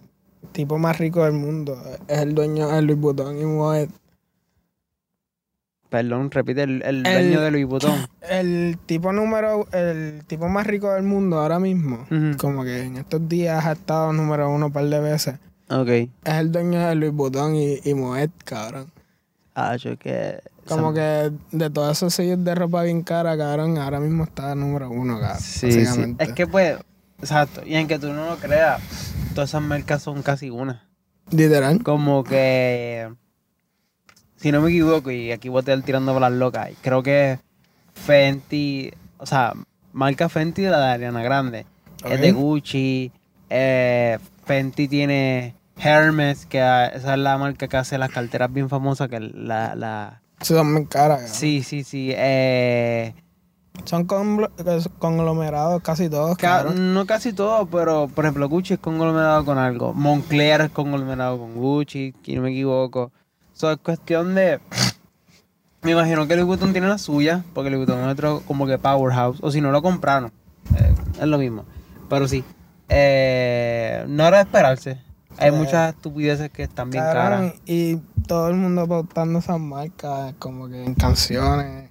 tipo 0.51 0.77
más 0.77 0.97
rico 0.97 1.23
del 1.23 1.33
mundo 1.33 1.81
es 2.07 2.19
el 2.19 2.35
dueño 2.35 2.67
de 2.67 2.81
Louis 2.81 2.99
Vuitton 2.99 3.39
y 3.39 3.45
Moet? 3.45 3.89
Perdón, 5.89 6.31
repite 6.31 6.63
el, 6.63 6.81
el 6.81 7.05
El- 7.05 7.13
dueño 7.13 7.41
de 7.41 7.51
Louis 7.51 7.65
Vuitton. 7.65 7.93
El 8.29 8.79
tipo 8.85 9.11
número, 9.13 9.67
el 9.73 10.23
tipo 10.25 10.47
más 10.47 10.65
rico 10.65 10.91
del 10.93 11.03
mundo 11.03 11.39
ahora 11.41 11.59
mismo, 11.59 12.07
como 12.37 12.63
que 12.63 12.83
en 12.83 12.95
estos 12.95 13.27
días 13.27 13.65
ha 13.65 13.73
estado 13.73 14.13
número 14.13 14.49
uno 14.49 14.67
un 14.67 14.71
par 14.71 14.85
de 14.85 14.99
veces, 15.01 15.35
Ok. 15.70 15.88
es 15.88 16.10
el 16.25 16.51
dueño 16.51 16.79
de 16.88 16.96
Louis 16.96 17.13
Vuitton 17.13 17.55
y, 17.55 17.79
y 17.84 17.93
Moet, 17.93 18.32
cabrón. 18.43 18.91
Ah, 19.55 19.75
yo 19.75 19.98
que. 19.98 20.39
Como 20.67 20.93
que 20.93 21.32
de 21.51 21.70
todos 21.70 21.98
esos 21.98 22.13
sellos 22.13 22.43
de 22.43 22.55
ropa 22.55 22.84
bien 22.84 23.03
cara, 23.03 23.38
cabrón, 23.38 23.77
ahora 23.77 24.00
mismo 24.00 24.24
está 24.24 24.55
número 24.55 24.89
uno, 24.89 25.20
cabrón. 25.20 25.39
Sí, 25.41 25.72
sí. 25.86 26.15
Es 26.20 26.34
que 26.34 26.48
pues. 26.48 26.77
Exacto. 27.20 27.62
Y 27.65 27.75
en 27.75 27.88
que 27.88 28.00
tú 28.00 28.12
no 28.13 28.25
lo 28.25 28.38
creas, 28.38 28.82
todas 29.36 29.50
esas 29.50 29.62
marcas 29.62 30.01
son 30.03 30.22
casi 30.24 30.50
una. 30.50 30.88
Literal. 31.32 31.82
Como 31.84 32.24
que. 32.24 33.13
Si 34.38 34.51
no 34.51 34.62
me 34.62 34.70
equivoco, 34.72 35.10
y 35.12 35.32
aquí 35.32 35.48
voy 35.50 35.58
a 35.58 35.62
estar 35.62 35.82
tirando 35.84 36.12
por 36.12 36.22
las 36.22 36.34
locas, 36.34 36.70
creo 36.82 37.01
que 37.03 37.39
Fenty. 37.93 38.91
O 39.17 39.25
sea, 39.25 39.53
marca 39.93 40.27
Fenty 40.29 40.63
de 40.63 40.70
la 40.70 40.79
de 40.79 40.91
Ariana 40.93 41.24
Grande. 41.24 41.65
Es 42.05 42.20
de. 42.20 42.32
Gucci. 42.32 43.12
eh, 43.50 44.17
Fenty 44.45 44.88
tiene 44.88 45.55
Hermes, 45.77 46.45
que 46.45 46.59
esa 46.59 47.13
es 47.13 47.19
la 47.19 47.38
marca 47.38 47.67
que 47.67 47.77
hace 47.77 47.97
las 47.97 48.12
carteras 48.12 48.51
bien 48.51 48.69
famosas, 48.69 49.09
que 49.09 49.19
la, 49.19 49.75
la 49.75 50.21
Son 50.41 50.71
muy 50.73 50.85
caras. 50.85 51.29
Sí, 51.29 51.63
sí, 51.63 51.83
sí. 51.83 52.12
Eh, 52.15 53.13
Son 53.85 54.05
conglo- 54.07 54.51
conglomerados 55.00 55.81
casi 55.81 56.09
todos, 56.09 56.38
ca- 56.38 56.63
no 56.63 57.05
casi 57.05 57.33
todo, 57.33 57.65
pero 57.65 58.07
por 58.07 58.25
ejemplo, 58.25 58.47
Gucci 58.50 58.73
es 58.75 58.79
conglomerado 58.79 59.43
con 59.45 59.57
algo. 59.57 59.93
Moncler 59.93 60.62
es 60.62 60.69
conglomerado 60.71 61.39
con 61.39 61.55
Gucci, 61.55 62.13
si 62.23 62.35
no 62.35 62.41
me 62.43 62.51
equivoco. 62.51 63.12
So, 63.53 63.71
es 63.71 63.77
cuestión 63.77 64.35
de. 64.35 64.59
Me 65.81 65.91
imagino 65.91 66.27
que 66.27 66.35
Louis 66.35 66.47
Vuitton 66.47 66.71
tiene 66.71 66.88
la 66.88 66.97
suya, 66.97 67.43
porque 67.53 67.69
Louis 67.69 67.85
Vuitton 67.85 68.05
es 68.05 68.13
otro 68.13 68.41
como 68.47 68.65
que 68.65 68.77
powerhouse. 68.77 69.39
O 69.41 69.51
si 69.51 69.59
no 69.59 69.69
lo 69.71 69.81
compraron, 69.81 70.31
eh, 70.77 70.93
es 71.19 71.27
lo 71.27 71.38
mismo. 71.38 71.65
Pero 72.09 72.27
sí, 72.27 72.43
eh, 72.89 74.05
no 74.07 74.27
era 74.27 74.37
de 74.37 74.43
esperarse. 74.43 74.97
Hay 75.37 75.49
Sí. 75.51 75.57
muchas 75.57 75.95
estupideces 75.95 76.49
que 76.51 76.63
están 76.63 76.89
bien 76.91 77.03
Cabrón, 77.03 77.49
caras. 77.49 77.53
Y 77.65 77.97
todo 78.27 78.49
el 78.49 78.55
mundo 78.55 78.87
pautando 78.87 79.39
esas 79.39 79.59
marcas, 79.59 80.33
como 80.39 80.67
que 80.69 80.83
en 80.83 80.93
canciones. 80.93 81.89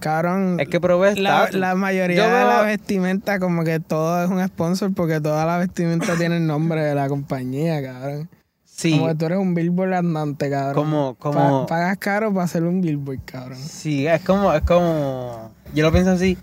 Cabrón, 0.00 0.58
Es 0.60 0.68
que 0.68 0.80
provee 0.80 1.18
la, 1.18 1.74
mayoría 1.76 2.16
Yo 2.16 2.24
de 2.24 2.30
veo- 2.30 2.48
la 2.48 2.62
vestimenta, 2.62 3.38
como 3.38 3.64
que 3.64 3.80
todo 3.80 4.22
es 4.22 4.28
un 4.30 4.44
sponsor, 4.46 4.92
porque 4.92 5.20
toda 5.20 5.46
la 5.46 5.56
vestimenta 5.56 6.14
tiene 6.18 6.36
el 6.36 6.46
nombre 6.46 6.82
de 6.82 6.94
la 6.94 7.08
compañía, 7.08 7.82
cabrón. 7.82 8.28
Sí, 8.64 8.90
Como 8.98 9.06
que 9.08 9.14
tú 9.14 9.26
eres 9.26 9.38
un 9.38 9.54
billboard 9.54 9.94
andante, 9.94 10.50
cabrón. 10.50 10.74
como, 10.74 11.14
como, 11.14 11.60
Pa- 11.62 11.66
pagas 11.76 11.96
caro 11.98 12.32
para 12.34 12.44
hacer 12.44 12.64
un 12.64 12.80
billboard, 12.82 13.20
cabrón. 13.24 13.58
Sí, 13.58 14.06
es 14.06 14.20
como, 14.24 14.52
es 14.52 14.62
como, 14.62 15.52
yo 15.72 15.84
lo 15.84 15.92
pienso 15.92 16.10
así, 16.10 16.36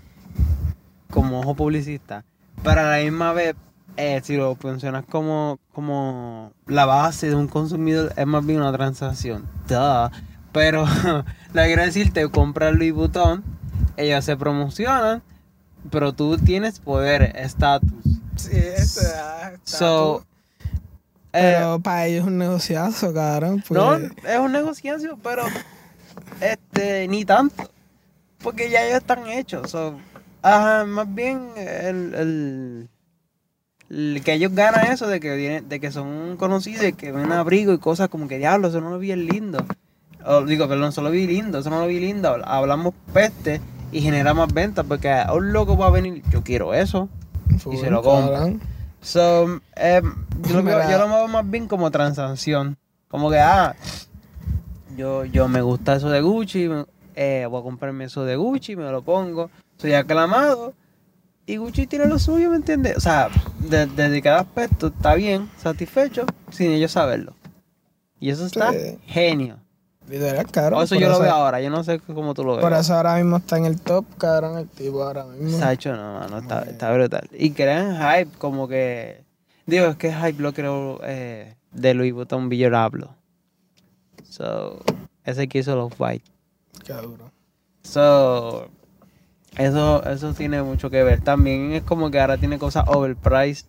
como 1.10 1.40
ojo 1.40 1.54
publicista, 1.54 2.24
pero 2.64 2.80
a 2.80 2.84
la 2.96 3.04
misma 3.04 3.32
vez, 3.34 3.54
eh, 3.96 4.20
si 4.24 4.36
lo 4.36 4.54
funcionas 4.56 5.04
como, 5.08 5.58
como 5.72 6.52
la 6.66 6.86
base 6.86 7.28
de 7.28 7.34
un 7.34 7.48
consumidor, 7.48 8.12
es 8.16 8.26
más 8.26 8.44
bien 8.44 8.60
una 8.60 8.72
transacción, 8.72 9.46
Duh. 9.68 10.10
pero 10.52 10.84
que 11.52 11.64
quiero 11.64 11.82
decirte, 11.82 12.28
compras 12.30 12.74
Louis 12.74 12.92
Vuitton, 12.92 13.42
ellos 13.96 14.24
se 14.24 14.36
promocionan, 14.36 15.22
pero 15.90 16.12
tú 16.12 16.38
tienes 16.38 16.78
poder, 16.80 17.32
estatus, 17.36 17.90
Sí, 18.36 18.50
este, 18.56 19.06
ah, 19.18 19.52
so, 19.62 20.24
eh, 21.34 21.54
Pero 21.58 21.80
para 21.80 22.06
ellos 22.06 22.22
es 22.22 22.26
un 22.26 22.38
negociazo, 22.38 23.12
cabrón. 23.12 23.62
No, 23.70 23.90
porque- 23.90 24.12
es 24.32 24.38
un 24.38 24.52
negociación, 24.52 25.20
pero 25.22 25.42
este 26.40 27.06
ni 27.08 27.24
tanto. 27.24 27.70
Porque 28.42 28.70
ya 28.70 28.84
ellos 28.84 28.98
están 28.98 29.26
hechos. 29.28 29.70
so, 29.70 29.98
ajá, 30.42 30.84
más 30.86 31.14
bien 31.14 31.50
el- 31.56 32.14
el 32.14 32.88
que 34.24 34.32
ellos 34.32 34.54
ganan 34.54 34.90
eso 34.90 35.06
de 35.06 35.20
que 35.20 35.60
de 35.60 35.80
que 35.80 35.92
son 35.92 36.36
conocidos 36.38 36.86
y 36.86 36.92
que 36.94 37.12
ven 37.12 37.30
abrigo 37.30 37.74
y 37.74 37.78
cosas 37.78 38.08
como 38.08 38.26
que 38.26 38.38
diablo, 38.38 38.68
eso 38.68 38.80
no 38.80 38.90
lo 38.90 38.98
vi 38.98 39.14
lindo. 39.14 39.64
O, 40.24 40.44
digo, 40.44 40.68
perdón, 40.68 40.90
eso 40.90 41.02
lo 41.02 41.10
vi 41.10 41.26
lindo, 41.26 41.58
eso 41.58 41.68
no 41.68 41.80
lo 41.80 41.86
vi 41.86 42.00
lindo. 42.00 42.38
Hablamos 42.44 42.94
peste 43.12 43.60
y 43.90 44.00
genera 44.00 44.32
más 44.32 44.52
ventas 44.52 44.86
porque 44.88 45.12
un 45.34 45.52
loco 45.52 45.76
va 45.76 45.88
a 45.88 45.90
venir, 45.90 46.22
yo 46.30 46.42
quiero 46.42 46.72
eso. 46.72 47.08
Full, 47.58 47.76
se 47.76 47.90
lo 47.90 48.02
compra. 48.02 48.50
So, 49.02 49.60
em, 49.74 50.14
yo, 50.48 50.62
lo 50.62 50.90
yo 50.90 50.98
lo 50.98 51.08
veo 51.08 51.28
más 51.28 51.50
bien 51.50 51.66
como 51.66 51.90
transacción. 51.90 52.78
Como 53.08 53.30
que, 53.30 53.40
ah, 53.40 53.74
yo, 54.96 55.24
yo 55.24 55.48
me 55.48 55.60
gusta 55.60 55.96
eso 55.96 56.08
de 56.08 56.22
Gucci, 56.22 56.70
eh, 57.14 57.46
voy 57.50 57.60
a 57.60 57.62
comprarme 57.62 58.04
eso 58.04 58.24
de 58.24 58.36
Gucci, 58.36 58.76
me 58.76 58.90
lo 58.90 59.02
pongo, 59.02 59.50
soy 59.76 59.92
aclamado. 59.92 60.72
Y 61.52 61.58
Gucci 61.58 61.86
tiene 61.86 62.06
lo 62.06 62.18
suyo, 62.18 62.48
¿me 62.48 62.56
entiendes? 62.56 62.96
O 62.96 63.00
sea, 63.00 63.28
de- 63.58 63.86
desde 63.86 64.22
cada 64.22 64.40
aspecto 64.40 64.86
está 64.86 65.14
bien, 65.14 65.50
satisfecho, 65.58 66.24
sin 66.50 66.70
ellos 66.70 66.92
saberlo. 66.92 67.34
Y 68.18 68.30
eso 68.30 68.46
está 68.46 68.72
Sí. 68.72 68.98
genio. 69.06 69.58
Literal, 70.08 70.50
cabrón. 70.50 70.80
O 70.80 70.82
eso 70.82 70.94
yo 70.96 71.10
lo 71.10 71.20
veo 71.20 71.30
ahora, 71.30 71.60
yo 71.60 71.68
no 71.68 71.84
sé 71.84 72.00
cómo 72.00 72.32
tú 72.32 72.42
lo 72.42 72.54
ves. 72.56 72.62
Por 72.62 72.72
eso 72.72 72.94
ahora 72.94 73.16
mismo 73.16 73.36
está 73.36 73.58
en 73.58 73.66
el 73.66 73.80
top, 73.80 74.04
cabrón, 74.16 74.58
el 74.58 74.68
tipo 74.68 75.02
ahora 75.02 75.24
mismo. 75.26 75.58
Sacho, 75.58 75.94
no, 75.94 76.20
mano, 76.20 76.38
está, 76.38 76.62
está 76.62 76.90
brutal. 76.92 77.28
Y 77.32 77.50
crean 77.50 77.96
hype, 77.96 78.30
como 78.38 78.66
que. 78.66 79.22
Digo, 79.66 79.86
es 79.86 79.96
que 79.96 80.12
hype 80.12 80.42
lo 80.42 80.54
creo 80.54 81.00
eh, 81.04 81.54
de 81.72 81.94
Louis 81.94 82.12
Vuitton 82.14 82.48
Villorablo. 82.48 83.14
So, 84.28 84.80
ese 85.24 85.48
que 85.48 85.58
hizo 85.58 85.76
los 85.76 85.92
white. 85.98 86.24
Cabrón. 86.86 87.30
So, 87.82 88.68
eso, 89.56 90.04
eso 90.04 90.34
tiene 90.34 90.62
mucho 90.62 90.90
que 90.90 91.02
ver. 91.02 91.20
También 91.20 91.72
es 91.72 91.82
como 91.82 92.10
que 92.10 92.20
ahora 92.20 92.38
tiene 92.38 92.58
cosas 92.58 92.84
overpriced. 92.86 93.66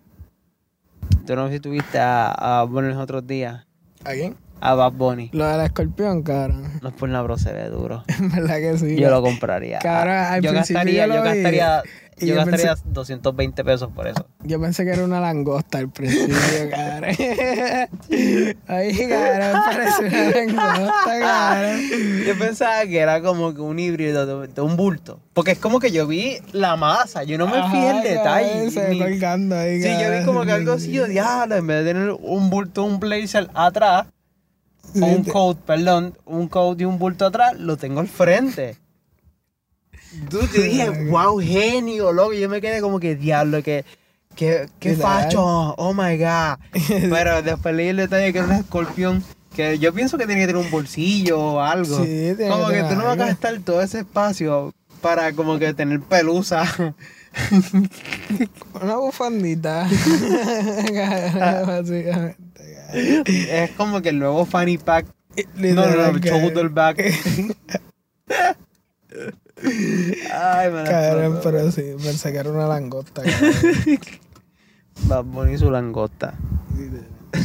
Yo 1.25 1.35
no 1.35 1.47
sé 1.47 1.55
si 1.55 1.59
tuviste 1.59 1.99
a, 1.99 2.31
a 2.31 2.63
Bunny 2.63 2.89
los 2.89 2.97
otros 2.97 3.25
días. 3.25 3.65
¿A 4.03 4.11
quién? 4.11 4.35
A 4.59 4.75
Bad 4.75 4.93
Bunny. 4.93 5.29
Lo 5.33 5.45
del 5.45 5.59
escorpión, 5.61 6.23
cabrón. 6.23 6.79
No 6.81 6.89
es 6.89 6.95
por 6.95 7.09
nada, 7.09 7.21
bro, 7.23 7.37
se 7.37 7.51
ve 7.51 7.69
duro. 7.69 8.03
En 8.19 8.31
verdad 8.31 8.57
que 8.57 8.77
sí. 8.77 8.95
Yo 8.95 9.09
lo 9.09 9.21
compraría. 9.21 9.79
Cabrón, 9.79 10.15
al 10.15 10.41
yo 10.41 10.51
principio 10.51 10.75
gastaría, 10.79 11.01
yo 11.05 11.07
lo 11.07 11.15
yo 11.15 11.23
vi 11.23 11.29
gastaría, 11.29 11.83
y 12.19 12.25
yo 12.27 12.35
yo 12.35 12.41
pensé- 12.43 12.63
gastaría 12.67 12.75
220 12.93 13.63
pesos 13.63 13.89
por 13.93 14.07
eso. 14.07 14.27
Yo 14.43 14.59
pensé 14.61 14.83
que 14.85 14.91
era 14.91 15.03
una 15.03 15.19
langosta 15.19 15.77
al 15.79 15.89
principio, 15.89 16.35
cabrón. 16.71 17.15
Ay, 18.67 19.07
cabrón, 19.07 19.61
parece 19.65 20.07
una 20.07 20.31
langosta, 20.77 21.19
cabrón. 21.19 21.79
Yo 22.25 22.37
pensaba 22.39 22.85
que 22.85 22.99
era 22.99 23.21
como 23.21 23.53
que 23.53 23.61
un 23.61 23.79
híbrido 23.79 24.25
de, 24.41 24.47
de 24.47 24.61
un 24.61 24.75
bulto. 24.77 25.19
Porque 25.33 25.51
es 25.51 25.59
como 25.59 25.79
que 25.79 25.91
yo 25.91 26.07
vi 26.07 26.37
la 26.51 26.75
masa, 26.75 27.23
yo 27.23 27.37
no 27.37 27.47
me 27.47 27.61
fijé 27.71 27.89
en 27.89 27.95
Ajá, 27.97 28.03
detalle. 28.03 28.71
Se 28.71 28.89
ni- 28.89 28.99
colgando 28.99 29.55
ahí, 29.57 29.81
Sí, 29.81 29.89
yo 30.01 30.11
vi 30.11 30.25
como 30.25 30.43
que 30.43 30.51
algo 30.51 30.73
así, 30.73 30.91
yo 30.91 31.07
diablo, 31.07 31.55
en 31.55 31.67
vez 31.67 31.83
de 31.83 31.93
tener 31.93 32.11
un 32.21 32.49
bulto, 32.49 32.83
un 32.83 32.99
blazer 32.99 33.49
atrás, 33.53 34.07
o 34.95 35.05
un 35.05 35.25
Sí, 35.25 35.31
coat, 35.31 35.57
perdón, 35.59 36.17
un 36.25 36.47
coat 36.47 36.79
y 36.81 36.85
un 36.85 36.99
bulto 36.99 37.25
atrás, 37.25 37.57
lo 37.57 37.77
tengo 37.77 37.99
al 37.99 38.07
frente. 38.07 38.77
Dude, 40.29 40.47
yo 40.53 40.61
dije, 40.61 40.89
wow, 41.09 41.39
genio, 41.39 42.11
loco. 42.11 42.33
Yo 42.33 42.49
me 42.49 42.61
quedé 42.61 42.81
como 42.81 42.99
que 42.99 43.15
diablo, 43.15 43.63
que, 43.63 43.85
que 44.35 44.67
Literal. 44.81 45.23
facho, 45.23 45.43
oh 45.43 45.93
my 45.93 46.17
god. 46.17 46.57
Pero 47.09 47.41
después 47.41 47.75
leí 47.75 47.89
el 47.89 47.97
detalle 47.97 48.31
que 48.31 48.39
era 48.39 48.47
un 48.47 48.53
escorpión, 48.53 49.23
que 49.55 49.79
yo 49.79 49.93
pienso 49.93 50.17
que 50.17 50.25
tiene 50.25 50.41
que 50.41 50.47
tener 50.47 50.63
un 50.63 50.71
bolsillo 50.71 51.39
o 51.39 51.59
algo. 51.61 52.03
Sí, 52.03 52.33
tiene 52.35 52.49
como 52.49 52.67
que 52.67 52.75
que 52.75 52.83
tú 52.83 52.95
no 52.95 53.05
vas 53.05 53.19
a 53.19 53.25
gastar 53.25 53.59
todo 53.59 53.81
ese 53.81 53.99
espacio 53.99 54.73
para 55.01 55.33
como 55.33 55.59
que 55.59 55.73
tener 55.73 55.99
pelusa. 56.01 56.63
Una 58.81 58.95
bufandita. 58.97 59.87
Básicamente, 61.67 62.37
es 63.63 63.71
como 63.71 64.01
que 64.01 64.09
el 64.09 64.19
nuevo 64.19 64.45
fanny 64.45 64.77
pack. 64.77 65.07
No, 65.55 65.73
no, 65.73 65.83
cabrón. 65.83 66.21
shoulder 66.21 66.69
bag. 66.69 66.97
Ay, 70.33 70.71
me 70.71 70.83
Cabrón, 70.83 71.39
pero 71.43 71.71
sí, 71.71 71.95
pensé 72.03 72.31
que 72.31 72.37
era 72.37 72.49
una 72.49 72.67
langosta. 72.67 73.21
cabrón. 73.23 73.53
Bad 75.07 75.23
Bunny 75.25 75.53
y 75.53 75.57
su 75.57 75.71
langosta. 75.71 76.33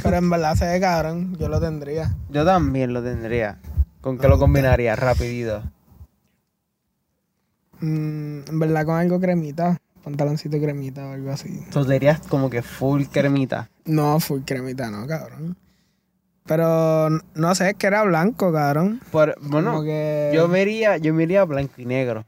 Pero 0.03 0.17
en 0.17 0.31
verdad 0.31 0.55
se 0.55 0.67
ve 0.67 0.81
cabrón, 0.81 1.37
yo 1.39 1.49
lo 1.49 1.61
tendría. 1.61 2.15
Yo 2.31 2.45
también 2.45 2.93
lo 2.93 3.03
tendría. 3.03 3.59
¿Con 4.01 4.19
qué 4.19 4.29
lo 4.29 4.39
combinaría? 4.39 4.97
Rapidito. 4.97 5.63
Mm, 7.81 8.41
en 8.49 8.59
verdad 8.59 8.85
con 8.85 8.97
algo 8.97 9.21
cremita, 9.21 9.79
pantaloncito 10.03 10.59
cremita 10.59 11.07
o 11.07 11.13
algo 11.13 11.31
así. 11.31 11.65
Tú 11.71 11.85
serías 11.85 12.21
como 12.21 12.51
que 12.51 12.63
full 12.63 13.05
cremita. 13.05 13.71
No, 13.85 14.19
full 14.21 14.41
cremita, 14.45 14.91
no, 14.91 15.07
cabrón. 15.07 15.57
Pero 16.49 17.11
no 17.35 17.55
sé, 17.55 17.71
es 17.71 17.75
que 17.77 17.87
era 17.87 18.03
blanco, 18.03 18.53
cabrón. 18.53 19.01
Por, 19.13 19.37
bueno, 19.41 19.83
que... 19.85 20.33
yo 20.35 20.49
me 20.49 20.63
iría, 20.63 20.97
yo 20.97 21.15
me 21.15 21.23
iría 21.23 21.45
blanco 21.45 21.75
y 21.77 21.85
negro. 21.85 22.25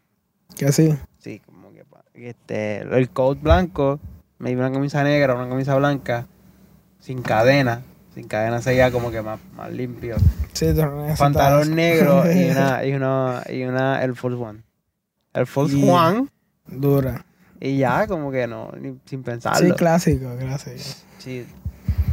Que 0.57 0.71
sí. 0.73 0.95
Sí, 1.19 1.41
como 1.47 1.71
que 1.73 1.83
este, 2.29 2.79
el 2.83 3.09
coat 3.11 3.41
blanco, 3.41 3.99
me 4.39 4.51
iba 4.51 4.61
una 4.67 4.73
camisa 4.73 5.03
negra, 5.03 5.35
una 5.35 5.49
camisa 5.49 5.75
blanca, 5.77 6.27
sin 7.01 7.23
cadena. 7.23 7.83
Sin 8.15 8.27
cadena 8.29 8.61
sería 8.61 8.91
como 8.91 9.11
que 9.11 9.23
más, 9.23 9.41
más 9.57 9.73
limpio. 9.73 10.17
Sí, 10.53 10.67
no 10.75 11.07
Pantalón 11.17 11.75
negro 11.75 12.25
y 12.31 12.51
una, 12.51 12.85
y 12.85 12.93
una, 12.93 13.43
y 13.49 13.63
una 13.65 14.03
Air 14.03 14.15
Force 14.17 14.37
One. 14.37 14.63
Air 15.33 15.47
Force 15.47 15.77
Y- 15.79 15.89
One 15.89 16.27
Dura. 16.67 17.25
y 17.61 17.79
ya 17.79 18.07
como 18.07 18.31
que 18.33 18.47
no, 18.47 18.71
ni- 18.79 18.99
sin 19.07 19.21
Sí, 19.21 19.25
pensarlo. 19.25 19.75
clásico, 19.77 20.29
clásico. 20.39 20.83
Sí. 21.19 21.47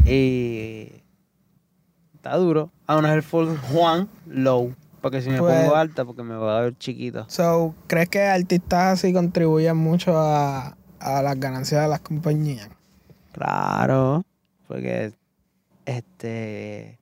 Y 0.05 1.01
está 2.27 2.37
duro. 2.37 2.71
A 2.85 2.97
una 2.97 3.13
Air 3.13 3.23
Force 3.23 3.57
One 3.77 4.07
low. 4.27 4.73
Porque 5.01 5.21
si 5.21 5.29
me 5.29 5.39
Pues- 5.39 5.61
pongo 5.63 5.75
alta, 5.75 6.05
porque 6.05 6.23
me 6.23 6.35
va 6.35 6.57
a 6.57 6.61
ver 6.61 6.77
chiquito. 6.77 7.25
So, 7.29 7.75
¿crees 7.87 8.09
que 8.09 8.21
artistas 8.23 8.99
así 8.99 9.13
contribuyen 9.13 9.77
mucho 9.77 10.17
a, 10.17 10.75
a 10.99 11.21
las 11.21 11.39
ganancias 11.39 11.81
de 11.83 11.87
las 11.87 11.99
compañías? 12.01 12.69
Claro. 13.31 14.23
Porque 14.67 15.13
este 15.85 16.99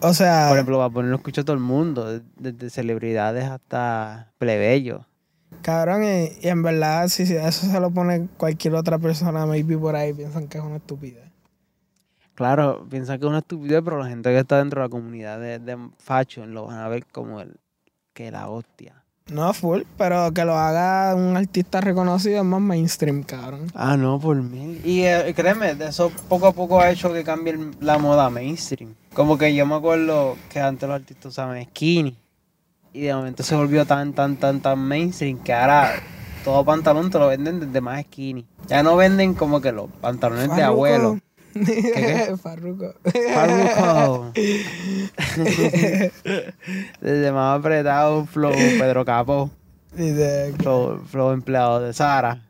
O 0.00 0.12
sea, 0.12 0.46
Por 0.48 0.56
ejemplo, 0.58 0.78
va 0.78 0.86
a 0.86 0.90
poner 0.90 1.10
lo 1.10 1.16
escucha 1.16 1.42
todo 1.44 1.54
el 1.54 1.62
mundo, 1.62 2.20
desde 2.36 2.70
celebridades 2.70 3.44
hasta 3.44 4.32
plebeyos. 4.38 5.02
cabrón, 5.62 6.04
y, 6.04 6.30
y 6.42 6.48
en 6.48 6.62
verdad, 6.62 7.08
si, 7.08 7.26
si 7.26 7.34
eso 7.34 7.66
se 7.66 7.80
lo 7.80 7.90
pone 7.90 8.28
cualquier 8.36 8.74
otra 8.74 8.98
persona, 8.98 9.46
maybe 9.46 9.76
por 9.78 9.94
ahí 9.96 10.12
piensan 10.12 10.48
que 10.48 10.58
es 10.58 10.64
una 10.64 10.76
estupidez. 10.76 11.24
Claro, 12.36 12.86
piensan 12.88 13.18
que 13.18 13.24
es 13.24 13.28
una 13.28 13.38
estupidez, 13.38 13.80
pero 13.82 13.98
la 13.98 14.08
gente 14.08 14.30
que 14.30 14.38
está 14.38 14.58
dentro 14.58 14.80
de 14.80 14.86
la 14.86 14.90
comunidad 14.90 15.40
de, 15.40 15.58
de 15.58 15.76
fashion 15.98 16.54
lo 16.54 16.66
van 16.66 16.78
a 16.78 16.88
ver 16.88 17.06
como 17.06 17.40
el, 17.40 17.56
que 18.12 18.30
la 18.30 18.48
hostia. 18.48 19.02
No 19.28 19.52
full, 19.52 19.82
pero 19.98 20.32
que 20.32 20.44
lo 20.44 20.54
haga 20.54 21.14
un 21.16 21.36
artista 21.36 21.80
reconocido 21.80 22.38
es 22.38 22.44
más 22.44 22.60
mainstream, 22.60 23.24
cabrón. 23.24 23.72
Ah, 23.74 23.96
no, 23.96 24.20
por 24.20 24.36
mí. 24.36 24.80
Y 24.84 25.00
eh, 25.00 25.32
créeme, 25.34 25.74
de 25.74 25.88
eso 25.88 26.12
poco 26.28 26.46
a 26.46 26.52
poco 26.52 26.78
ha 26.78 26.90
hecho 26.90 27.12
que 27.12 27.24
cambie 27.24 27.58
la 27.80 27.98
moda 27.98 28.30
mainstream. 28.30 28.94
Como 29.14 29.36
que 29.36 29.52
yo 29.52 29.66
me 29.66 29.74
acuerdo 29.74 30.36
que 30.48 30.60
antes 30.60 30.88
los 30.88 30.94
artistas 30.94 31.32
usaban 31.32 31.60
skinny. 31.64 32.16
Y 32.92 33.00
de 33.00 33.14
momento 33.14 33.42
se 33.42 33.56
volvió 33.56 33.84
tan, 33.84 34.12
tan, 34.12 34.36
tan, 34.36 34.60
tan 34.60 34.78
mainstream 34.78 35.38
que 35.38 35.52
ahora 35.52 35.90
todo 36.44 36.64
pantalón 36.64 37.10
te 37.10 37.18
lo 37.18 37.26
venden 37.26 37.58
desde 37.58 37.80
más 37.80 38.02
skinny. 38.04 38.46
Ya 38.68 38.84
no 38.84 38.94
venden 38.94 39.34
como 39.34 39.60
que 39.60 39.72
los 39.72 39.90
pantalones 40.00 40.54
de 40.54 40.62
abuelo. 40.62 41.18
Qué? 41.64 42.36
Farruko. 42.42 42.94
Farruko. 43.34 44.32
desde 47.00 47.32
más 47.32 47.58
apretado, 47.58 48.26
flow 48.26 48.52
Pedro 48.52 49.04
Capó. 49.04 49.50
Dice, 49.94 50.52
Flow, 50.58 51.02
flow 51.06 51.32
empleado 51.32 51.80
de 51.80 51.94
Sara. 51.94 52.42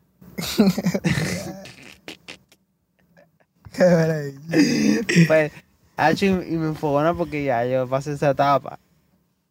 qué 3.71 3.83
maravilla. 3.83 5.01
Pues, 5.27 5.51
hacho, 5.95 6.25
y, 6.25 6.57
me 6.57 6.67
enfogona 6.67 7.13
porque 7.13 7.43
ya 7.43 7.65
yo 7.65 7.87
pasé 7.87 8.13
esa 8.13 8.31
etapa. 8.31 8.79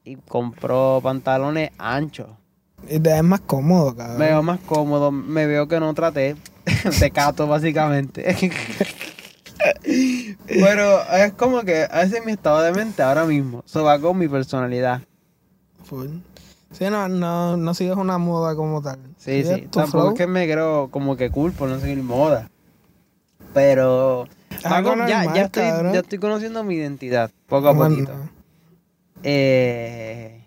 Y 0.05 0.17
compró 0.17 1.01
pantalones 1.03 1.71
anchos. 1.79 2.29
Y 2.85 3.01
te 3.01 3.11
ves 3.13 3.23
más 3.23 3.41
cómodo, 3.41 3.97
cabrón. 3.97 4.19
Me 4.19 4.27
veo 4.27 4.43
más 4.43 4.61
cómodo, 4.61 5.11
me 5.11 5.47
veo 5.47 5.67
que 5.67 5.81
no 5.81 5.95
traté. 5.95 6.37
de 7.01 7.11
cato, 7.11 7.47
básicamente. 7.47 8.37
Pero 10.61 11.03
es 11.13 11.33
como 11.33 11.63
que 11.63 11.85
ese 11.85 12.19
es 12.19 12.25
mi 12.25 12.33
estado 12.33 12.63
de 12.63 12.73
mente 12.73 13.03
ahora 13.03 13.25
mismo. 13.25 13.63
Eso 13.67 13.85
va 13.85 13.99
con 13.99 14.19
mi 14.19 14.29
personalidad. 14.29 15.01
Full. 15.85 16.09
Sí, 16.73 16.85
no, 16.91 17.09
no, 17.09 17.57
no 17.57 17.75
sigues 17.75 17.97
una 17.97 18.19
moda 18.19 18.55
como 18.55 18.83
tal. 18.83 18.99
Sí, 19.17 19.45
sí. 19.45 19.69
Tampoco 19.71 19.91
flow. 19.91 20.09
es 20.11 20.15
que 20.15 20.27
me 20.27 20.51
creo 20.51 20.89
como 20.91 21.17
que 21.17 21.31
cool 21.31 21.53
por 21.53 21.69
no 21.69 21.81
seguir 21.81 22.03
moda. 22.03 22.51
Pero 23.55 24.27
Algo 24.65 24.95
ya, 25.07 25.33
ya, 25.35 25.43
estoy, 25.43 25.63
ya 25.63 26.01
estoy 26.01 26.19
conociendo 26.19 26.63
mi 26.65 26.75
identidad, 26.75 27.31
poco 27.47 27.69
a 27.69 27.73
Bueno, 27.73 27.95
poquito. 27.95 28.13
Eh, 29.23 30.45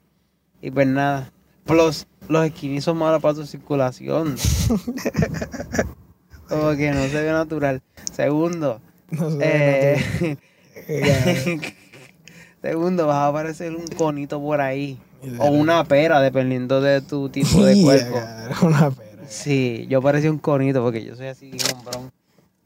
y 0.61 0.71
pues 0.71 0.87
nada. 0.87 1.31
Plus, 1.65 2.05
los 2.27 2.47
skinny 2.49 2.81
son 2.81 2.97
malos 2.97 3.21
para 3.21 3.33
tu 3.33 3.45
circulación. 3.45 4.35
Como 6.49 6.75
que 6.75 6.91
no 6.91 7.07
se 7.07 7.23
ve 7.23 7.31
natural. 7.31 7.81
Segundo, 8.11 8.81
no 9.11 9.31
sé, 9.31 9.37
eh, 9.41 10.37
no 10.77 11.61
te- 11.61 11.73
segundo, 12.61 13.07
vas 13.07 13.29
a 13.29 13.33
parecer 13.33 13.75
un 13.75 13.87
conito 13.87 14.39
por 14.41 14.61
ahí. 14.61 14.97
O 15.37 15.47
una 15.51 15.83
pera, 15.83 16.21
dependiendo 16.21 16.79
de 16.81 17.01
tu 17.01 17.29
tipo 17.29 17.63
de 17.65 17.81
cuerpo. 17.83 18.21
una 18.61 18.89
pera. 18.91 19.09
Sí, 19.27 19.85
yo 19.89 20.01
parecía 20.01 20.31
un 20.31 20.39
conito 20.39 20.81
porque 20.83 21.03
yo 21.03 21.15
soy 21.15 21.27
así, 21.27 21.51
hombrón. 21.73 22.11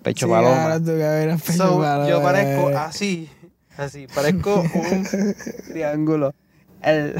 Pecho 0.01 0.25
Sí, 0.27 0.31
paloma. 0.31 0.79
pecho 0.79 1.53
So, 1.53 1.79
paloma, 1.79 2.07
yo 2.09 2.21
parezco 2.21 2.69
eh. 2.71 2.75
así, 2.75 3.29
así, 3.77 4.07
parezco 4.13 4.61
un 4.61 5.07
triángulo. 5.71 6.33
El 6.81 7.15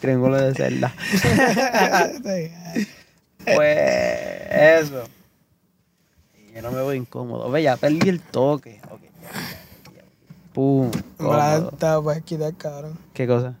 triángulo 0.00 0.36
de 0.40 0.54
celda. 0.54 0.94
Pues 3.44 3.78
eso. 4.50 5.08
Yo 6.56 6.62
no 6.62 6.70
me 6.70 6.80
voy 6.80 6.96
incómodo. 6.96 7.50
Ve, 7.50 7.62
ya 7.62 7.76
perdí 7.76 8.08
el 8.08 8.20
toque. 8.20 8.80
Ok, 8.90 9.02
ya, 9.02 9.92
ya. 9.94 10.04
Pum. 10.54 10.90
En 11.18 11.28
verdad, 11.28 11.56
cómodo. 11.56 11.76
te 11.76 12.02
puedes 12.02 12.22
quitar, 12.22 12.54
cabrón. 12.54 12.98
¿Qué 13.12 13.26
cosa? 13.26 13.58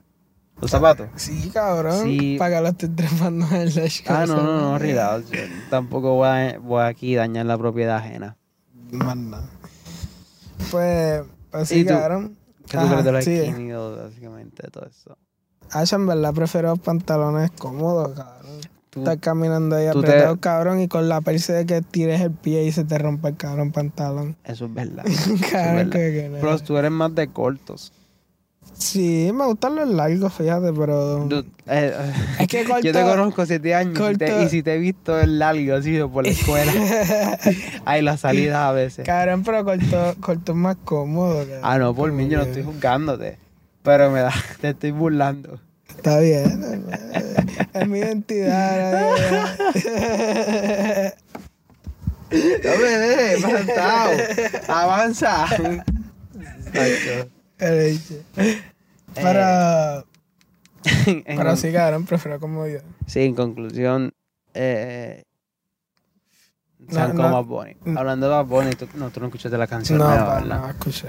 ¿Los 0.62 0.70
zapatos? 0.70 1.08
Sí, 1.16 1.50
cabrón. 1.52 2.04
Sí. 2.04 2.36
Para 2.38 2.56
que 2.56 2.62
lo 2.62 2.68
estés 2.68 2.96
trepando 2.96 3.46
en 3.54 3.74
dash. 3.74 4.00
Ah, 4.06 4.24
no, 4.26 4.36
no, 4.36 4.60
no, 4.60 4.78
relax. 4.78 5.30
Yo 5.30 5.40
tampoco 5.68 6.14
voy, 6.14 6.28
a, 6.28 6.58
voy 6.58 6.84
aquí 6.84 7.14
a 7.16 7.20
dañar 7.20 7.44
la 7.44 7.58
propiedad 7.58 7.98
ajena. 7.98 8.38
Manda. 8.90 9.44
Pues, 10.70 11.22
pues 11.50 11.72
¿Y 11.72 11.74
sí, 11.74 11.84
tú? 11.84 11.90
cabrón. 11.90 12.38
¿Qué 12.66 12.78
tú 12.78 12.88
crees 12.88 13.04
de 13.04 13.12
los 13.12 13.24
sí. 13.24 13.42
skinny 13.42 13.72
básicamente 13.72 14.70
todo 14.70 14.86
eso? 14.86 15.18
Asha, 15.70 15.96
en 15.96 16.06
verdad 16.06 16.32
prefiero 16.32 16.76
pantalones 16.76 17.50
cómodos, 17.50 18.16
cabrón. 18.16 18.75
Tú- 18.96 19.00
Estás 19.02 19.18
caminando 19.20 19.76
ahí 19.76 19.88
tú 19.92 20.00
te- 20.00 20.08
apretado, 20.08 20.36
cabrón, 20.40 20.80
y 20.80 20.88
con 20.88 21.06
la 21.06 21.20
perse 21.20 21.52
de 21.52 21.66
que 21.66 21.82
tires 21.82 22.22
el 22.22 22.30
pie 22.30 22.64
y 22.64 22.72
se 22.72 22.82
te 22.84 22.96
rompe 22.96 23.28
el 23.28 23.36
cabrón 23.36 23.70
pantalón. 23.70 24.36
Eso 24.42 24.64
es 24.64 24.72
verdad. 24.74 25.04
verdad. 25.52 25.90
que, 25.92 26.28
no. 26.32 26.38
Pero 26.40 26.58
tú 26.60 26.78
eres 26.78 26.90
más 26.90 27.14
de 27.14 27.28
cortos. 27.28 27.92
Sí, 28.78 29.30
me 29.34 29.44
gustan 29.46 29.74
los 29.76 29.88
largos, 29.88 30.32
fíjate, 30.32 30.72
pero. 30.72 31.28
Eh, 31.66 31.94
Es 32.40 32.48
que 32.48 32.64
corto. 32.64 32.80
Yo 32.86 32.92
te 32.92 33.02
conozco 33.02 33.44
siete 33.44 33.74
años 33.74 33.92
y, 33.92 34.16
te- 34.16 34.26
corto- 34.28 34.42
y 34.42 34.48
si 34.48 34.62
te 34.62 34.74
he 34.74 34.78
visto 34.78 35.20
el 35.20 35.38
largo, 35.38 35.80
sido 35.82 36.10
por 36.10 36.24
la 36.24 36.30
escuela. 36.32 36.72
Hay 37.84 38.00
las 38.02 38.20
salidas 38.20 38.56
a 38.56 38.72
veces. 38.72 39.04
Cabrón, 39.04 39.42
pero 39.44 39.62
corto, 39.62 40.14
corto 40.20 40.52
es 40.52 40.58
más 40.58 40.76
cómodo. 40.84 41.40
cabrón. 41.40 41.60
Ah, 41.62 41.78
no, 41.78 41.94
por 41.94 42.12
mí 42.12 42.28
yo 42.28 42.38
no 42.38 42.44
estoy 42.44 42.62
juzgándote. 42.62 43.38
Pero 43.82 44.10
me 44.10 44.20
da, 44.20 44.32
te 44.60 44.70
estoy 44.70 44.90
burlando. 44.90 45.60
Está 45.96 46.20
bien. 46.20 46.86
es 47.74 47.88
mi 47.88 47.98
identidad. 47.98 49.10
¿no? 52.30 52.30
No 52.30 52.76
me 52.78 52.88
dejes, 52.88 53.44
plantado. 53.44 54.12
Avanza. 54.68 55.46
Pero, 59.14 60.04
En- 61.06 61.24
pero 61.24 61.56
sí, 61.56 61.72
cabrón, 61.72 62.04
prefiero 62.04 62.38
como 62.38 62.66
yo. 62.66 62.78
Sí, 63.06 63.22
en 63.22 63.34
conclusión, 63.34 64.12
eh, 64.54 65.24
No, 66.78 66.92
sean 66.94 67.16
no. 67.16 67.22
como 67.22 67.42
Bad 67.42 67.44
Bunny. 67.44 67.76
Hablando 67.96 68.26
de 68.26 68.32
Bad 68.32 68.44
Bunny, 68.46 68.74
tú, 68.74 68.88
no, 68.94 69.10
tú 69.10 69.20
no 69.20 69.26
escuchaste 69.26 69.56
la 69.56 69.66
canción 69.66 69.98
No, 69.98 70.08
nueva, 70.08 70.26
pa- 70.26 70.40
¿verdad? 70.40 70.60
no, 70.60 70.68
escuché. 70.70 71.08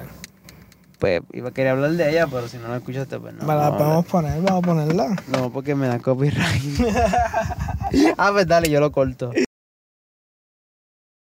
Pues 1.00 1.22
iba 1.32 1.50
a 1.50 1.52
querer 1.52 1.74
hablar 1.74 1.92
de 1.92 2.10
ella, 2.10 2.26
pero 2.28 2.48
si 2.48 2.58
no 2.58 2.68
la 2.70 2.78
escuchaste, 2.78 3.20
pues 3.20 3.34
no. 3.36 3.46
Me 3.46 3.54
la 3.56 3.70
no, 3.70 3.78
podemos 3.78 4.06
poner, 4.08 4.42
vamos 4.42 4.64
a 4.64 4.66
ponerla. 4.68 5.16
No, 5.28 5.52
porque 5.52 5.76
me 5.76 5.88
da 5.88 6.00
copyright. 6.00 6.80
ah, 8.18 8.30
pues 8.32 8.48
dale, 8.48 8.70
yo 8.70 8.80
lo 8.80 8.92
corto. 8.92 9.32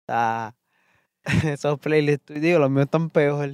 Ah, 0.07 0.53
esos 1.43 1.79
playlists, 1.79 2.25
tú- 2.25 2.33
digo, 2.33 2.57
los 2.59 2.71
míos 2.71 2.85
están 2.85 3.09
peor. 3.11 3.51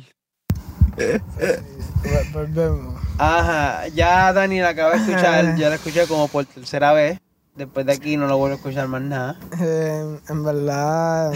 Vol- 0.95 2.31
Volvemos. 2.33 2.95
Ajá, 3.17 3.87
ya 3.89 4.31
Dani 4.31 4.59
la 4.61 4.69
acabo 4.69 4.91
de 4.91 4.97
escuchar, 4.97 5.57
ya 5.57 5.69
la 5.69 5.75
escuché 5.75 6.07
como 6.07 6.27
por 6.29 6.45
tercera 6.45 6.93
vez. 6.93 7.19
Después 7.55 7.85
de 7.85 7.93
aquí 7.93 8.17
no 8.17 8.27
lo 8.27 8.37
vuelvo 8.37 8.55
a 8.55 8.57
escuchar 8.57 8.87
más 8.87 9.01
nada. 9.01 9.37
Eh, 9.61 10.19
en 10.29 10.43
verdad, 10.43 11.33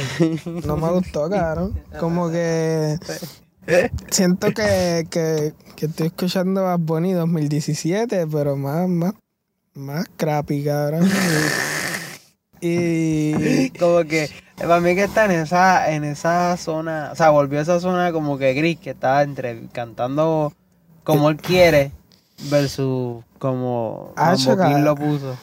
no 0.66 0.78
me 0.78 0.90
gustó, 0.90 1.30
cabrón. 1.30 1.82
Como 2.00 2.30
que 2.30 2.98
siento 4.10 4.52
que, 4.52 5.08
que, 5.10 5.54
que 5.76 5.86
estoy 5.86 6.08
escuchando 6.08 6.64
Bad 6.64 6.80
Bunny 6.80 7.14
2017, 7.14 8.28
pero 8.28 8.56
más, 8.56 8.88
más, 8.88 9.14
más 9.74 10.06
crappy, 10.18 10.64
cabrón. 10.64 11.10
Y 12.62 13.70
Como 13.72 14.04
que, 14.04 14.30
para 14.58 14.80
mí 14.80 14.96
que 14.96 15.06
está 15.06 15.26
en 15.26 15.32
esa, 15.32 15.92
en 15.92 16.04
esa 16.04 16.58
zona, 16.58 17.10
o 17.14 17.16
sea, 17.16 17.30
volvió 17.30 17.60
a 17.60 17.62
esa 17.62 17.80
zona 17.80 18.12
como 18.12 18.38
que 18.38 18.54
gris, 18.54 18.80
que 18.80 18.92
está 18.92 19.24
entre 19.24 19.68
cantando 19.68 20.54
como 21.04 21.30
él 21.30 21.38
quiere 21.38 21.92
versus 22.50 23.24
como 23.38 24.14
Ah, 24.16 24.36
Mambo 24.46 24.80
lo 24.80 24.96
puso. 24.96 25.38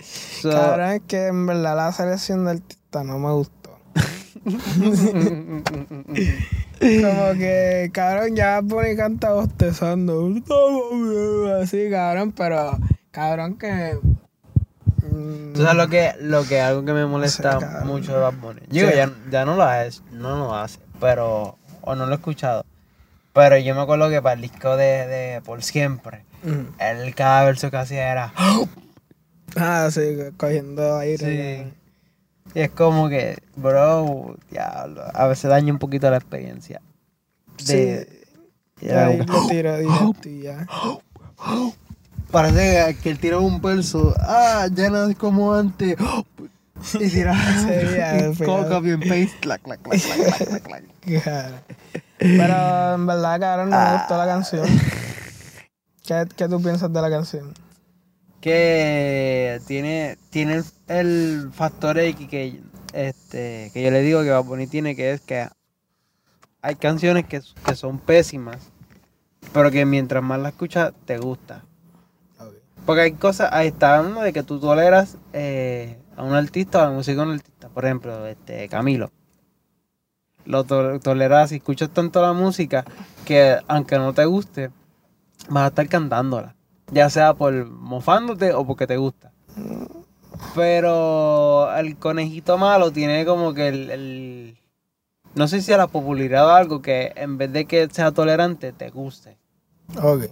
So, 0.00 0.50
cabrón, 0.50 0.90
es 0.90 1.02
que 1.06 1.26
en 1.26 1.46
verdad 1.46 1.76
la 1.76 1.92
selección 1.92 2.44
de 2.44 2.52
artista 2.52 3.04
no 3.04 3.18
me 3.18 3.32
gustó. 3.32 3.78
Como 6.80 7.32
que, 7.34 7.90
cabrón, 7.92 8.34
ya 8.36 8.60
Bunny 8.62 8.96
canta 8.96 9.32
bostezando. 9.34 10.32
Así, 11.62 11.90
cabrón, 11.90 12.32
pero, 12.32 12.78
cabrón, 13.10 13.58
que. 13.58 13.98
mm, 15.02 15.52
Tú 15.52 15.60
sabes 15.62 15.76
lo 15.76 15.88
que, 15.88 16.14
lo 16.20 16.44
que 16.44 16.60
algo 16.60 16.84
que 16.84 16.92
me 16.94 17.04
molesta 17.06 17.82
mucho 17.84 18.14
de 18.14 18.20
Bad 18.20 18.34
Bunny. 18.40 18.60
Digo, 18.68 18.88
Sí. 18.88 18.96
ya, 18.96 19.12
ya 19.30 19.44
no 19.44 19.56
lo 19.56 19.62
hace, 19.64 20.00
no 20.12 20.36
lo 20.38 20.54
hace, 20.54 20.78
pero, 21.00 21.58
o 21.82 21.94
no 21.94 22.06
lo 22.06 22.12
he 22.12 22.16
escuchado. 22.16 22.64
Pero 23.34 23.58
yo 23.58 23.74
me 23.74 23.82
acuerdo 23.82 24.08
que 24.08 24.22
para 24.22 24.34
el 24.34 24.40
disco 24.40 24.76
de, 24.76 25.06
de 25.06 25.40
Por 25.42 25.62
Siempre, 25.62 26.24
mm. 26.42 26.80
él 26.80 27.14
cada 27.14 27.44
verso 27.44 27.70
que 27.70 27.76
hacía 27.76 28.10
era, 28.10 28.32
Ah, 29.56 29.88
sí, 29.90 30.16
cogiendo 30.36 30.96
aire. 30.98 31.66
Sí. 31.66 31.72
Y 32.54 32.60
es 32.60 32.70
como 32.70 33.08
que, 33.08 33.38
bro, 33.56 34.36
diablo, 34.50 35.02
a 35.14 35.26
veces 35.26 35.50
daña 35.50 35.72
un 35.72 35.78
poquito 35.78 36.10
la 36.10 36.16
experiencia. 36.16 36.80
De, 37.66 38.08
Sí. 38.80 38.86
era 38.88 39.06
Ahí 39.08 39.18
lo 39.18 39.46
tiro 39.48 39.76
directo 39.78 40.28
y 40.28 40.42
ya. 40.42 40.66
Parece 42.30 42.96
que 43.02 43.10
él 43.10 43.18
tiró 43.18 43.42
un 43.42 43.60
verso, 43.60 44.14
ah, 44.20 44.66
ya 44.72 44.88
no 44.88 45.06
es 45.06 45.16
como 45.16 45.52
antes. 45.54 45.96
Y 46.94 47.08
tira 47.10 47.34
ya, 47.96 48.32
copy 48.46 48.90
and 48.92 49.02
paste, 49.08 49.36
clac, 49.40 49.60
clac, 49.62 49.80
clac, 49.82 50.00
clac, 50.00 50.62
clac. 50.62 50.84
Claro. 51.22 51.56
Pero 52.18 52.94
en 52.94 53.06
verdad, 53.06 53.40
cabrón, 53.40 53.70
no 53.70 53.76
me 53.76 53.82
Ah. 53.82 53.96
gustó 53.98 54.16
la 54.16 54.26
canción. 54.26 54.66
¿Qué, 56.06 56.26
¿Qué 56.36 56.48
tú 56.48 56.62
piensas 56.62 56.92
de 56.92 57.00
la 57.02 57.10
canción? 57.10 57.52
Que 58.40 59.60
tiene, 59.66 60.16
tiene 60.30 60.62
el, 60.88 61.50
factor 61.52 61.98
X 61.98 62.28
que, 62.28 62.60
este, 62.94 63.70
que 63.72 63.82
yo 63.82 63.90
le 63.90 64.00
digo 64.00 64.22
que 64.22 64.30
Bad 64.30 64.44
Bunny 64.44 64.66
tiene, 64.66 64.96
que 64.96 65.12
es 65.12 65.20
que 65.20 65.48
hay 66.62 66.74
canciones 66.76 67.26
que, 67.26 67.42
que 67.66 67.74
son 67.76 67.98
pésimas, 67.98 68.70
pero 69.52 69.70
que 69.70 69.84
mientras 69.84 70.22
más 70.22 70.40
la 70.40 70.50
escuchas, 70.50 70.92
te 71.04 71.18
gusta. 71.18 71.64
Porque 72.86 73.02
hay 73.02 73.12
cosas, 73.12 73.50
ahí 73.52 73.68
está 73.68 73.98
hablando 73.98 74.22
de 74.22 74.32
que 74.32 74.42
tú 74.42 74.58
toleras 74.58 75.16
eh, 75.32 75.98
a 76.16 76.24
un 76.24 76.34
artista 76.34 76.78
o 76.78 76.82
a 76.82 76.84
la 76.86 76.92
música 76.92 77.20
de 77.20 77.26
un 77.28 77.34
artista. 77.34 77.68
Por 77.68 77.84
ejemplo, 77.84 78.26
este 78.26 78.68
Camilo. 78.68 79.10
Lo 80.46 80.64
to- 80.64 80.98
toleras 80.98 81.52
y 81.52 81.56
escuchas 81.56 81.90
tanto 81.90 82.22
la 82.22 82.32
música 82.32 82.84
que 83.26 83.58
aunque 83.68 83.98
no 83.98 84.14
te 84.14 84.24
guste, 84.24 84.70
vas 85.48 85.64
a 85.64 85.68
estar 85.68 85.88
cantándola. 85.88 86.56
Ya 86.92 87.08
sea 87.10 87.34
por 87.34 87.52
mofándote 87.66 88.52
o 88.52 88.66
porque 88.66 88.86
te 88.86 88.96
gusta. 88.96 89.32
Pero 90.54 91.74
el 91.76 91.96
conejito 91.96 92.58
malo 92.58 92.90
tiene 92.90 93.24
como 93.24 93.54
que 93.54 93.68
el, 93.68 93.90
el- 93.90 94.56
no 95.34 95.46
sé 95.46 95.62
si 95.62 95.72
a 95.72 95.76
la 95.76 95.86
popularidad 95.86 96.46
o 96.46 96.50
algo 96.50 96.82
que 96.82 97.12
en 97.14 97.38
vez 97.38 97.52
de 97.52 97.64
que 97.66 97.88
sea 97.90 98.10
tolerante, 98.10 98.72
te 98.72 98.90
guste. 98.90 99.38
Ok. 100.02 100.24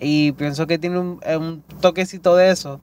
Y 0.00 0.32
pienso 0.32 0.66
que 0.66 0.78
tiene 0.78 0.98
un, 0.98 1.20
un 1.38 1.62
toquecito 1.80 2.34
de 2.34 2.50
eso. 2.50 2.80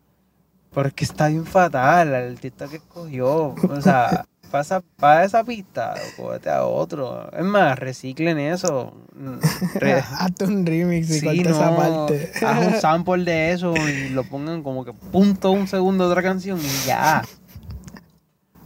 Pero 0.73 0.87
es 0.89 0.93
que 0.93 1.03
está 1.05 1.27
bien 1.27 1.45
fatal 1.45 2.09
el 2.09 2.33
artista 2.33 2.67
que 2.67 2.77
escogió. 2.77 3.55
O 3.69 3.81
sea, 3.81 4.25
pasa 4.47 4.81
para 4.97 5.23
esa 5.23 5.43
pista, 5.43 5.93
cógete 6.15 6.49
a 6.49 6.65
otro. 6.65 7.29
Es 7.31 7.43
más, 7.43 7.77
reciclen 7.77 8.39
eso. 8.39 8.93
Re- 9.75 10.03
Hazte 10.19 10.45
un 10.45 10.65
remix 10.65 11.09
y 11.09 11.19
sí, 11.19 11.25
corta 11.25 11.49
esa 11.51 11.71
no, 11.71 11.77
parte. 11.77 12.31
haz 12.45 12.65
un 12.65 12.73
sample 12.81 13.23
de 13.23 13.51
eso 13.51 13.73
y 13.87 14.09
lo 14.09 14.23
pongan 14.23 14.63
como 14.63 14.83
que 14.85 14.93
punto 14.93 15.51
un 15.51 15.67
segundo 15.67 16.05
de 16.05 16.11
otra 16.11 16.23
canción 16.23 16.59
y 16.59 16.85
ya. 16.87 17.23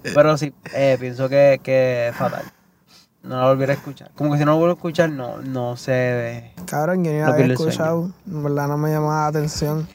Pero 0.03 0.37
sí, 0.37 0.53
eh, 0.73 0.97
pienso 0.99 1.29
que, 1.29 1.59
que 1.63 2.07
es 2.09 2.15
fatal. 2.15 2.43
No 3.23 3.39
la 3.39 3.47
volveré 3.49 3.73
a 3.73 3.75
escuchar. 3.75 4.09
Como 4.15 4.31
que 4.31 4.39
si 4.39 4.45
no 4.45 4.51
lo 4.53 4.57
vuelvo 4.57 4.73
a 4.73 4.77
escuchar, 4.77 5.09
no, 5.11 5.37
no 5.43 5.77
se 5.77 5.91
ve. 5.91 6.51
Cabrón, 6.65 7.03
yo 7.03 7.11
ni 7.11 7.19
la 7.19 7.27
había 7.27 7.45
escuchado. 7.45 8.11
En 8.25 8.43
verdad 8.43 8.67
no 8.67 8.77
me 8.79 8.89
llamaba 8.89 9.21
la 9.21 9.27
atención. 9.27 9.87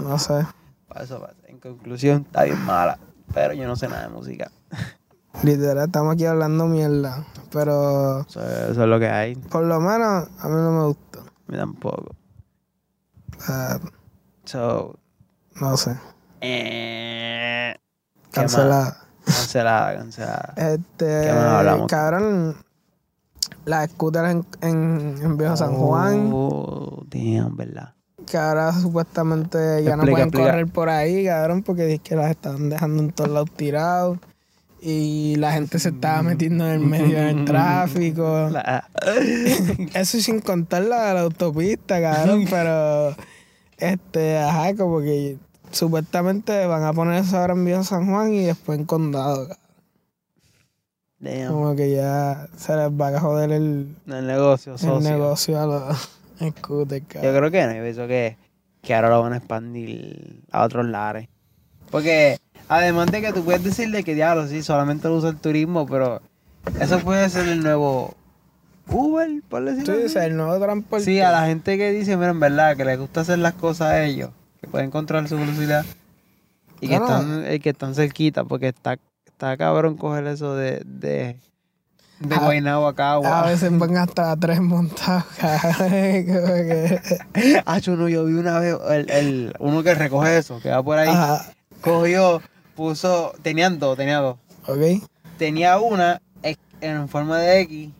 No 0.00 0.18
sé. 0.18 0.44
Para 0.88 1.04
eso 1.04 1.20
pasa. 1.20 1.34
En 1.46 1.60
conclusión, 1.60 2.22
está 2.26 2.42
bien 2.44 2.60
mala. 2.64 2.98
Pero 3.34 3.52
yo 3.54 3.66
no 3.66 3.76
sé 3.76 3.88
nada 3.88 4.02
de 4.04 4.08
música. 4.08 4.50
Literal, 5.42 5.86
estamos 5.86 6.14
aquí 6.14 6.24
hablando 6.24 6.66
mierda. 6.66 7.26
Pero 7.52 8.20
Eso, 8.20 8.40
eso 8.42 8.82
es 8.82 8.88
lo 8.88 8.98
que 8.98 9.08
hay. 9.08 9.34
por 9.34 9.64
lo 9.64 9.80
menos 9.80 10.28
a 10.38 10.48
mí 10.48 10.54
no 10.54 10.70
me 10.72 10.84
gustó. 10.86 11.20
A 11.20 11.52
mí 11.52 11.56
tampoco. 11.58 12.14
Sea, 13.38 13.80
So, 14.44 14.98
no 15.60 15.76
sé. 15.76 15.96
eh. 16.40 17.74
Cancelada. 18.30 18.98
Cancelada, 19.24 19.96
cancelada. 19.96 20.52
Este, 20.56 21.06
¿Qué 21.26 21.32
más 21.32 21.44
hablamos? 21.46 21.86
cabrón, 21.90 22.56
las 23.64 23.90
scooters 23.90 24.30
en, 24.30 24.46
en, 24.60 25.18
en 25.22 25.36
Viejo 25.38 25.56
San 25.56 25.74
Juan, 25.74 26.30
Oh, 26.32 27.04
damn, 27.08 27.56
¿verdad? 27.56 27.93
Que 28.24 28.36
ahora 28.36 28.72
supuestamente 28.72 29.82
ya 29.84 29.96
no 29.96 30.02
pueden 30.02 30.28
explica. 30.28 30.46
correr 30.50 30.66
por 30.66 30.88
ahí, 30.88 31.24
cabrón, 31.26 31.62
porque 31.62 31.84
dice 31.86 32.00
que 32.02 32.16
las 32.16 32.30
están 32.30 32.68
dejando 32.70 33.02
en 33.02 33.12
todos 33.12 33.30
lados 33.30 33.50
tirados. 33.56 34.18
Y 34.86 35.36
la 35.36 35.52
gente 35.52 35.78
se 35.78 35.88
estaba 35.88 36.22
metiendo 36.22 36.66
en 36.66 36.72
el 36.74 36.80
medio 36.80 37.18
del 37.18 37.44
tráfico. 37.46 38.48
La- 38.50 38.86
Eso 39.94 40.20
sin 40.20 40.40
contar 40.40 40.82
la 40.82 41.06
de 41.08 41.14
la 41.14 41.20
autopista, 41.22 42.00
cabrón, 42.02 42.44
pero 42.50 43.16
este, 43.78 44.38
ajá, 44.38 44.74
como 44.76 45.00
que 45.00 45.38
supuestamente 45.70 46.66
van 46.66 46.84
a 46.84 46.92
poner 46.92 47.22
eso 47.24 47.38
ahora 47.38 47.54
en 47.54 47.64
Viejo 47.64 47.82
San 47.82 48.06
Juan 48.10 48.32
y 48.34 48.44
después 48.44 48.78
en 48.78 48.84
Condado, 48.84 49.48
cabrón. 49.48 49.58
Damn. 51.18 51.52
Como 51.52 51.74
que 51.74 51.90
ya 51.92 52.48
se 52.56 52.76
les 52.76 52.90
va 52.90 53.08
a 53.08 53.20
joder 53.20 53.52
el, 53.52 53.96
El 54.06 54.26
negocio, 54.26 54.74
el 54.74 54.78
socio. 54.78 55.10
negocio 55.10 55.58
a 55.60 55.66
los 55.66 56.10
Yo 57.22 57.36
creo 57.36 57.50
que 57.50 57.66
no, 57.66 57.74
yo 57.74 57.82
pienso 57.82 58.06
que, 58.06 58.36
que 58.82 58.94
ahora 58.94 59.10
lo 59.10 59.22
van 59.22 59.32
a 59.32 59.36
expandir 59.38 60.42
a 60.50 60.64
otros 60.64 60.86
lares. 60.86 61.28
Porque 61.90 62.38
además 62.68 63.10
de 63.10 63.20
que 63.20 63.32
tú 63.32 63.44
puedes 63.44 63.62
decirle 63.62 64.04
que 64.04 64.14
diablo, 64.14 64.46
sí, 64.46 64.62
solamente 64.62 65.08
lo 65.08 65.16
usa 65.16 65.30
el 65.30 65.36
turismo, 65.36 65.86
pero 65.86 66.20
eso 66.80 66.98
puede 67.00 67.28
ser 67.30 67.48
el 67.48 67.62
nuevo 67.62 68.14
Uber, 68.88 69.30
por 69.48 69.64
decirlo 69.64 69.94
Tú 69.94 70.06
así. 70.06 70.18
el 70.18 70.36
nuevo 70.36 70.58
transporte. 70.58 71.04
Sí, 71.04 71.20
a 71.20 71.30
la 71.30 71.46
gente 71.46 71.78
que 71.78 71.92
dice, 71.92 72.16
mira, 72.16 72.30
en 72.30 72.40
verdad, 72.40 72.76
que 72.76 72.84
les 72.84 72.98
gusta 72.98 73.20
hacer 73.20 73.38
las 73.38 73.54
cosas 73.54 73.88
a 73.88 74.04
ellos, 74.04 74.30
que 74.60 74.68
pueden 74.68 74.90
controlar 74.90 75.28
su 75.28 75.36
velocidad 75.36 75.84
y 76.80 76.88
que, 76.88 76.94
están, 76.96 77.44
y 77.50 77.58
que 77.60 77.70
están 77.70 77.94
cerquita, 77.94 78.44
porque 78.44 78.68
está, 78.68 78.98
está 79.24 79.56
cabrón 79.56 79.96
coger 79.96 80.26
eso 80.26 80.54
de, 80.54 80.82
de, 80.84 81.36
de 82.20 82.36
Guaynabo 82.36 82.86
a 82.88 82.94
Cagua. 82.94 83.40
A 83.40 83.46
veces 83.46 83.76
van 83.78 83.96
hasta 83.96 84.36
tres 84.36 84.60
montados, 84.60 85.24
Ah, 87.66 87.78
yo 87.78 87.96
no, 87.96 88.08
yo 88.08 88.24
vi 88.24 88.34
una 88.34 88.58
vez 88.58 88.76
el, 88.90 89.10
el, 89.10 89.54
uno 89.58 89.82
que 89.82 89.94
recoge 89.94 90.38
eso, 90.38 90.60
que 90.60 90.70
va 90.70 90.82
por 90.82 90.98
ahí, 90.98 91.08
Ajá, 91.08 91.46
cogió, 91.80 92.40
puso, 92.74 93.32
tenían 93.42 93.78
dos, 93.78 93.96
tenía 93.96 94.18
dos. 94.18 94.36
ok. 94.66 95.02
Tenía 95.38 95.78
una 95.78 96.20
en 96.80 97.08
forma 97.08 97.38
de 97.38 97.60
X, 97.60 97.90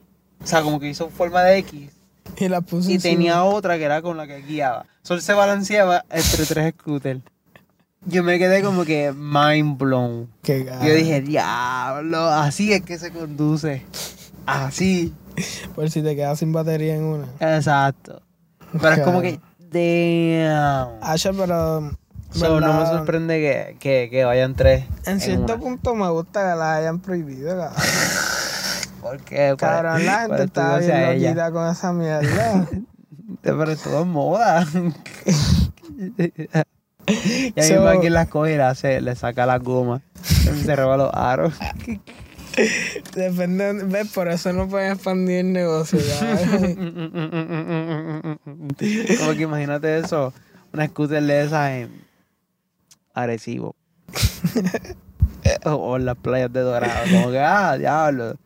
o 0.42 0.46
sea, 0.46 0.62
como 0.62 0.78
que 0.78 0.88
hizo 0.90 1.08
forma 1.08 1.42
de 1.42 1.58
X, 1.58 1.90
Y 2.38 2.48
la 2.48 2.60
puso 2.60 2.90
y 2.90 2.98
tenía 2.98 3.44
otra 3.44 3.76
que 3.78 3.84
era 3.84 4.02
con 4.02 4.16
la 4.16 4.26
que 4.26 4.42
guiaba. 4.42 4.84
Sol 5.02 5.20
se 5.22 5.32
balanceaba 5.32 6.04
entre 6.10 6.44
tres 6.46 6.74
scooters. 6.78 7.20
Yo 8.06 8.22
me 8.22 8.38
quedé 8.38 8.62
como 8.62 8.84
que 8.84 9.12
mind 9.12 9.78
blown. 9.78 10.28
Qué 10.42 10.64
Yo 10.64 10.94
dije, 10.94 11.20
diablo, 11.22 12.26
así 12.26 12.72
es 12.72 12.82
que 12.82 12.98
se 12.98 13.10
conduce. 13.10 13.82
Así. 14.46 15.14
Por 15.74 15.90
si 15.90 16.02
te 16.02 16.14
quedas 16.14 16.38
sin 16.38 16.52
batería 16.52 16.94
en 16.96 17.04
una. 17.04 17.26
Exacto. 17.40 18.22
Pero 18.72 18.90
es 18.94 19.00
como 19.00 19.20
que, 19.22 19.40
damn. 19.58 20.98
Hacha, 21.02 21.32
pero. 21.32 21.90
So, 22.32 22.60
no 22.60 22.80
me 22.80 22.86
sorprende 22.86 23.38
que, 23.40 23.76
que, 23.78 24.08
que 24.10 24.24
vayan 24.24 24.54
tres. 24.54 24.84
En 25.06 25.20
cierto 25.20 25.54
una. 25.54 25.58
punto 25.58 25.94
me 25.94 26.08
gusta 26.10 26.40
que 26.40 26.58
las 26.58 26.78
hayan 26.78 26.98
prohibido, 27.00 27.56
cabrón. 27.56 27.72
¿Por 29.00 29.20
qué? 29.22 29.50
Por- 29.50 29.58
Cabrón, 29.58 30.04
la 30.04 30.26
por 30.26 30.38
gente 30.38 30.44
estudiarse 30.60 31.14
bien 31.14 31.22
loquita 31.36 31.52
con 31.52 31.70
esa 31.70 31.92
mierda. 31.92 32.68
Pero 33.42 33.70
es 33.70 33.82
todo 33.82 34.02
en 34.02 34.08
moda. 34.08 34.66
y 37.06 37.60
a 37.60 37.62
So- 37.62 38.00
quien 38.00 38.12
las 38.14 38.28
coge 38.28 38.54
y 38.54 38.56
le, 38.56 38.62
hace- 38.62 39.00
le 39.00 39.14
saca 39.16 39.46
las 39.46 39.62
gomas. 39.62 40.02
Se 40.64 40.76
roba 40.76 40.96
los 40.96 41.10
aros. 41.14 41.54
Depende, 43.16 43.72
¿ves? 43.84 44.12
Por 44.12 44.28
eso 44.28 44.52
no 44.52 44.68
pueden 44.68 44.92
expandir 44.92 45.38
el 45.38 45.52
negocio. 45.52 45.98
Como 49.18 49.32
que 49.32 49.42
imagínate 49.42 49.98
eso. 49.98 50.32
Una 50.72 50.86
scooter 50.86 51.22
de 51.22 51.44
esas 51.44 51.70
en 51.70 52.04
Arecibo. 53.12 53.74
o, 55.64 55.70
o 55.74 55.96
en 55.96 56.04
las 56.04 56.16
playas 56.16 56.52
de 56.52 56.60
Dorado. 56.60 57.04
Como 57.10 57.30
que, 57.30 57.38
ah, 57.40 57.76
diablo. 57.78 58.36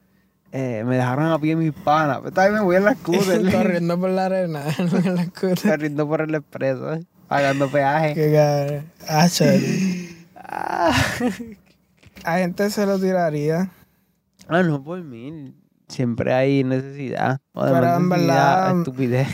Eh, 0.52 0.82
me 0.86 0.96
dejaron 0.96 1.26
a 1.26 1.38
pie 1.38 1.56
mis 1.56 1.72
panas. 1.72 2.18
Pero 2.22 2.32
también 2.32 2.54
me 2.54 2.60
voy 2.62 2.76
en 2.76 2.84
la 2.84 2.94
scooter. 2.94 3.52
Corriendo 3.52 3.98
por 4.00 4.10
la 4.10 4.26
arena. 4.26 4.62
en 4.78 5.16
la 5.16 5.24
scooter. 5.26 5.70
Corriendo 5.70 6.08
por 6.08 6.20
el 6.22 6.34
expreso. 6.34 6.98
Pagando 7.28 7.68
peaje. 7.70 8.14
Qué. 8.14 8.82
Hacha. 9.06 9.44
Ah. 10.36 10.92
A 12.24 12.38
gente 12.38 12.70
se 12.70 12.86
lo 12.86 12.98
tiraría. 12.98 13.70
Ah, 14.48 14.62
no 14.62 14.82
por 14.82 15.02
mí. 15.02 15.54
Siempre 15.88 16.32
hay 16.34 16.64
necesidad. 16.64 17.40
O 17.52 17.62
Pero 17.62 17.76
además 17.76 17.96
en 18.00 18.08
necesidad, 18.08 18.56
verdad- 18.64 18.78
estupidez. 18.78 19.28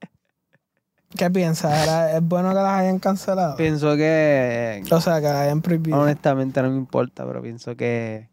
¿Qué 1.16 1.30
piensas? 1.30 1.82
¿Era- 1.84 2.16
¿Es 2.16 2.22
bueno 2.22 2.48
que 2.50 2.54
las 2.56 2.80
hayan 2.80 2.98
cancelado? 2.98 3.56
Pienso 3.56 3.94
que 3.96 4.82
O 4.90 5.00
sea, 5.00 5.16
que 5.20 5.26
las 5.28 5.36
hayan 5.36 5.62
prohibido. 5.62 5.98
honestamente 6.00 6.60
no 6.62 6.70
me 6.70 6.76
importa, 6.76 7.24
pero 7.26 7.40
pienso 7.42 7.76
que 7.76 8.28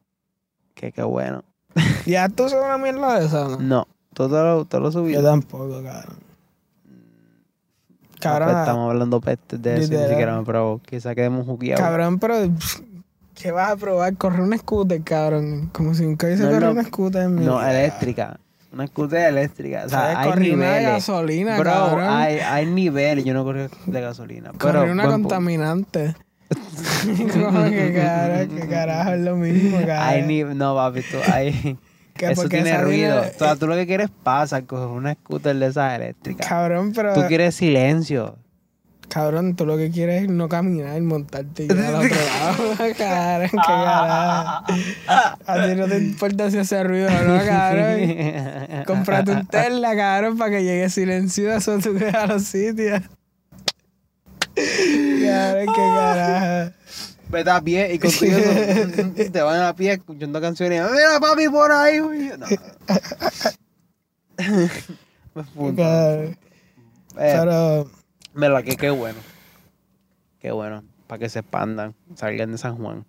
que 0.74 0.92
qué 0.92 1.04
bueno. 1.04 1.44
¿Ya 2.08 2.28
tú 2.30 2.50
sabes 2.50 2.66
una 2.66 2.78
mierda 2.80 3.20
de 3.20 3.26
esa 3.28 3.44
no? 3.50 3.58
No, 3.60 3.88
todo 4.16 4.44
lo, 4.44 4.66
todo 4.66 4.82
lo 4.82 4.92
subí. 4.92 5.14
Yo 5.14 5.22
tampoco, 5.24 5.84
cabrón. 5.84 6.18
Cabrón, 8.22 8.50
Pues 8.50 8.60
estamos 8.60 8.90
hablando 8.92 9.20
pestes 9.22 9.62
de 9.62 9.82
eso 9.82 9.94
ni 9.94 10.08
siquiera 10.10 10.38
me 10.38 10.46
probó. 10.46 10.80
Quizá 10.86 11.14
quedemos 11.16 11.46
jugueados. 11.46 11.82
cabrón, 11.84 12.20
pero 12.20 12.36
¿qué 13.36 13.52
vas 13.52 13.72
a 13.72 13.76
probar? 13.76 14.16
Correr 14.16 14.42
un 14.42 14.58
scooter, 14.58 15.02
cabrón. 15.04 15.70
Como 15.74 15.94
si 15.94 16.04
nunca 16.04 16.28
hubiese 16.28 16.44
No, 16.44 16.50
corrido 16.52 16.74
no. 16.74 16.80
un 16.80 16.86
scooter 16.86 17.22
en 17.24 17.36
mi 17.36 17.46
No, 17.46 17.58
vida. 17.58 17.72
eléctrica. 17.80 18.40
Una 18.74 18.88
scooter 18.88 19.28
eléctrica. 19.28 19.84
O 19.86 19.90
sea, 19.90 20.20
hay 20.20 20.28
una 20.28 20.36
de 20.36 20.42
niveles. 20.42 20.84
gasolina, 20.88 21.60
Bro, 21.60 21.72
cabrón. 21.72 22.08
hay, 22.08 22.38
hay 22.40 22.66
niveles. 22.68 23.26
Yo 23.26 23.34
no 23.34 23.44
corrí 23.44 23.68
de 23.86 24.02
gasolina. 24.02 24.52
Corrí 24.58 24.80
Pero 24.80 24.92
una 24.92 25.08
contaminante. 25.08 26.16
Como 27.34 27.64
que 27.66 27.94
carajo, 27.94 28.56
que 28.56 28.68
carajo 28.68 29.12
es 29.12 29.22
lo 29.22 29.36
mismo, 29.36 29.78
cabrón. 29.78 29.98
Hay 30.00 30.22
ni... 30.24 30.44
No, 30.44 30.76
papi, 30.76 31.02
tú, 31.02 31.18
hay... 31.34 31.78
Eso 32.30 32.42
porque 32.44 32.62
tiene 32.62 32.78
ruido. 32.82 33.22
viene- 33.22 33.34
O 33.36 33.40
sea, 33.40 33.56
tú 33.56 33.68
lo 33.68 33.76
que 33.76 33.88
quieres 33.88 34.10
pasa, 34.24 34.62
coger 34.64 34.88
una 34.88 35.14
scooter 35.14 35.56
de 35.56 35.68
esas 35.68 35.96
eléctricas. 35.96 36.48
Cabrón, 36.48 36.94
pero. 36.94 37.14
Tú 37.14 37.22
quieres 37.28 37.56
silencio. 37.56 38.38
Cabrón, 39.10 39.58
tú 39.58 39.66
lo 39.66 39.76
que 39.76 39.92
quieres 39.92 40.24
es 40.24 40.30
no 40.30 40.48
caminar, 40.48 41.02
montarte 41.02 41.64
y 41.64 41.66
ir 41.66 41.72
al 41.74 41.96
otro 41.96 42.10
lado. 42.10 42.94
cabrón, 42.98 43.50
qué 43.52 43.58
carajo. 43.58 44.66
A 45.46 45.68
ti 45.68 45.76
no 45.76 45.86
te 45.88 45.98
importa 45.98 46.50
si 46.50 46.58
hace 46.60 46.82
ruido 46.84 47.08
o 47.10 47.24
no, 47.24 47.46
cabrón. 47.46 48.84
Cómprate 48.86 49.32
un 49.32 49.46
Tesla, 49.48 49.96
cabrón, 49.98 50.38
para 50.38 50.52
que 50.52 50.64
llegue 50.64 50.90
silencioso 50.90 51.78
tú 51.80 51.94
que 51.98 52.08
a 52.08 52.26
los 52.26 52.44
sitios. 52.44 53.02
Cabrón, 54.56 55.66
qué 55.76 55.82
carajo. 55.96 56.72
Vete 57.32 57.50
a 57.50 57.62
pie 57.62 57.94
y 57.94 58.00
contigo 58.00 58.38
te 59.32 59.42
van 59.42 59.62
a 59.62 59.76
pie 59.76 59.94
escuchando 59.94 60.42
canciones. 60.42 60.84
Mira 60.92 61.20
papi 61.20 61.48
por 61.50 61.72
ahí. 61.72 62.00
güey". 62.00 62.32
No. 62.38 62.46
Me 65.36 65.44
punto. 65.44 65.82
Eh, 65.84 66.36
Pero, 67.16 67.90
verdad 68.34 68.64
que 68.64 68.76
qué 68.76 68.90
bueno. 68.90 69.20
Qué 70.40 70.52
bueno. 70.52 70.84
Para 71.08 71.20
que 71.20 71.30
se 71.30 71.40
expandan, 71.40 71.94
salgan 72.16 72.52
de 72.52 72.58
San 72.58 72.78
Juan. 72.78 73.06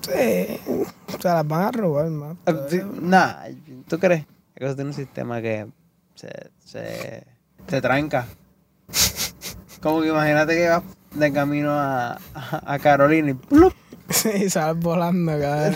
sí, 0.00 0.10
se 0.12 1.28
las 1.28 1.46
van 1.46 1.62
a 1.62 1.70
robar 1.72 2.08
más. 2.08 2.36
Eh, 2.46 2.54
sí, 2.70 2.80
Nah, 3.00 3.34
¿tú 3.88 3.98
crees? 3.98 4.22
Es 4.22 4.26
que 4.58 4.64
eso 4.66 4.74
tiene 4.74 4.90
un 4.90 4.94
sistema 4.96 5.40
que 5.42 5.66
se, 6.14 6.30
se, 6.64 7.24
se 7.68 7.80
tranca. 7.80 8.26
Como 9.82 10.00
que 10.02 10.08
imagínate 10.08 10.56
que 10.56 10.68
vas 10.68 10.82
de 11.14 11.32
camino 11.32 11.70
a, 11.72 12.18
a, 12.34 12.74
a 12.74 12.78
Carolina 12.78 13.30
y 13.30 13.34
¡plup! 13.34 13.74
Sí, 14.10 14.50
sales 14.50 14.82
volando, 14.82 15.32
cabrón. 15.38 15.74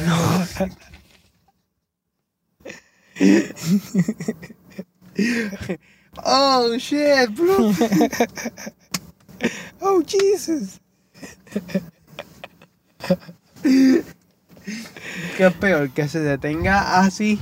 ¡Oh, 6.24 6.74
shit! 6.76 7.30
¡plup! 7.34 7.74
Oh, 9.80 10.02
Jesus. 10.06 10.80
¿Qué 13.62 14.02
es 15.38 15.54
peor? 15.54 15.90
Que 15.90 16.08
se 16.08 16.20
detenga 16.20 17.00
así. 17.00 17.38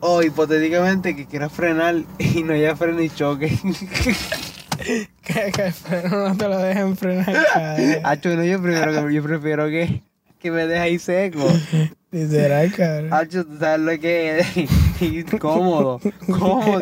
O 0.00 0.22
hipotéticamente 0.22 1.16
que 1.16 1.26
quiera 1.26 1.48
frenar 1.48 2.02
y 2.18 2.42
no 2.42 2.52
haya 2.52 2.76
freno 2.76 3.00
y 3.00 3.10
choque. 3.10 3.58
Que, 5.22 5.50
que 5.50 5.66
el 5.66 5.72
freno 5.72 6.28
no 6.28 6.36
te 6.36 6.48
lo 6.48 6.58
dejen 6.58 6.96
frenar. 6.96 7.34
Hacho, 8.04 8.36
no, 8.36 8.44
yo, 8.44 8.62
primero 8.62 9.10
yo 9.10 9.22
prefiero 9.22 9.66
que, 9.66 10.00
que 10.38 10.50
me 10.52 10.66
deje 10.66 10.80
ahí 10.80 10.98
seco. 11.00 11.44
Literal, 12.12 12.72
cabrón. 12.72 13.12
Hacho, 13.12 13.44
tú 13.44 13.58
sabes 13.58 13.80
lo 13.80 14.00
que 14.00 14.38
es. 14.38 15.30
Cómodo, 15.40 16.00
cómodo. 16.26 16.80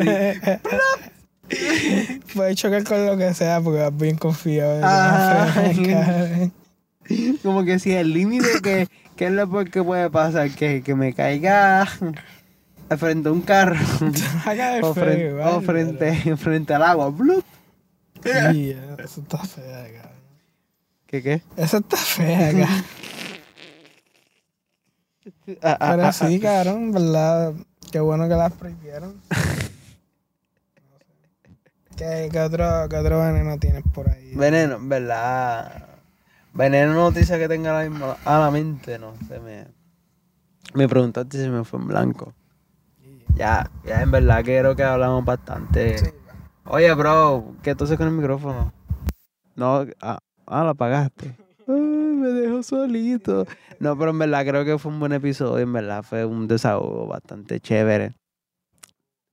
Puedes 2.33 2.55
chocar 2.55 2.83
con 2.83 3.05
lo 3.05 3.17
que 3.17 3.33
sea 3.33 3.61
porque 3.61 3.79
vas 3.79 3.97
bien 3.97 4.17
confiado. 4.17 4.79
Ah, 4.83 5.47
frenar. 5.73 6.51
Como 7.41 7.63
que 7.65 7.79
si 7.79 7.93
el 7.93 8.13
límite 8.13 8.61
que, 8.61 8.87
que 9.15 9.25
es 9.25 9.31
lo 9.31 9.49
peor 9.49 9.69
que 9.69 9.83
puede 9.83 10.09
pasar, 10.09 10.51
que, 10.51 10.81
que 10.83 10.95
me 10.95 11.13
caiga 11.13 11.87
frente 12.97 13.29
a 13.29 13.31
un 13.31 13.41
carro 13.41 13.79
o, 14.81 14.93
frente, 14.93 15.33
o 15.33 15.61
frente, 15.61 16.37
frente 16.37 16.73
al 16.73 16.83
agua. 16.83 17.09
¡blup! 17.09 17.43
Sí, 18.25 18.75
eso 18.97 19.21
está 19.21 19.37
fea, 19.37 19.85
cabrón. 19.93 20.19
¿Qué 21.05 21.21
qué? 21.21 21.43
Eso 21.55 21.77
está 21.77 21.97
fea, 21.97 22.51
cabrón. 22.51 22.83
Ah, 25.61 25.77
ah, 25.79 25.91
Pero 25.91 26.07
ah, 26.07 26.11
sí, 26.11 26.39
cabrón, 26.39 26.91
¿verdad? 26.91 27.53
Qué 27.91 27.99
bueno 27.99 28.27
que 28.27 28.35
las 28.35 28.51
prohibieron. 28.53 29.21
¿Qué, 31.95 32.29
qué 32.31 32.39
otro, 32.39 32.89
¿Qué 32.89 32.97
otro 32.97 33.21
veneno 33.21 33.59
tienes 33.59 33.83
por 33.93 34.09
ahí? 34.09 34.33
Veneno, 34.35 34.77
en 34.77 34.89
¿verdad? 34.89 35.87
Veneno 36.53 36.93
noticia 36.93 37.37
que 37.37 37.47
tenga 37.47 37.71
ahora 37.71 37.87
mismo 37.87 38.17
a 38.25 38.39
la 38.39 38.49
mente, 38.49 38.97
no 38.97 39.13
se 39.27 39.39
me. 39.39 39.67
Me 40.73 40.89
preguntaste 40.89 41.43
si 41.43 41.49
me 41.49 41.63
fue 41.63 41.79
en 41.79 41.87
blanco. 41.87 42.33
Ya, 43.35 43.69
ya 43.85 44.01
en 44.01 44.11
verdad 44.11 44.43
creo 44.43 44.75
que 44.75 44.83
hablamos 44.83 45.23
bastante. 45.23 45.99
Sí, 45.99 46.05
Oye, 46.67 46.91
bro, 46.95 47.55
¿qué 47.61 47.69
entonces 47.71 47.95
con 47.95 48.07
el 48.07 48.13
micrófono? 48.13 48.73
No, 49.55 49.85
ah, 50.01 50.17
ah, 50.47 50.63
lo 50.63 50.69
apagaste. 50.69 51.35
Ay, 51.67 51.75
me 51.75 52.29
dejó 52.29 52.63
solito. 52.63 53.45
No, 53.79 53.95
pero 53.95 54.09
en 54.09 54.17
verdad 54.17 54.43
creo 54.47 54.65
que 54.65 54.79
fue 54.79 54.91
un 54.91 54.99
buen 54.99 55.11
episodio, 55.11 55.59
en 55.59 55.71
verdad 55.71 56.01
fue 56.01 56.25
un 56.25 56.47
desahogo 56.47 57.05
bastante 57.05 57.59
chévere. 57.59 58.15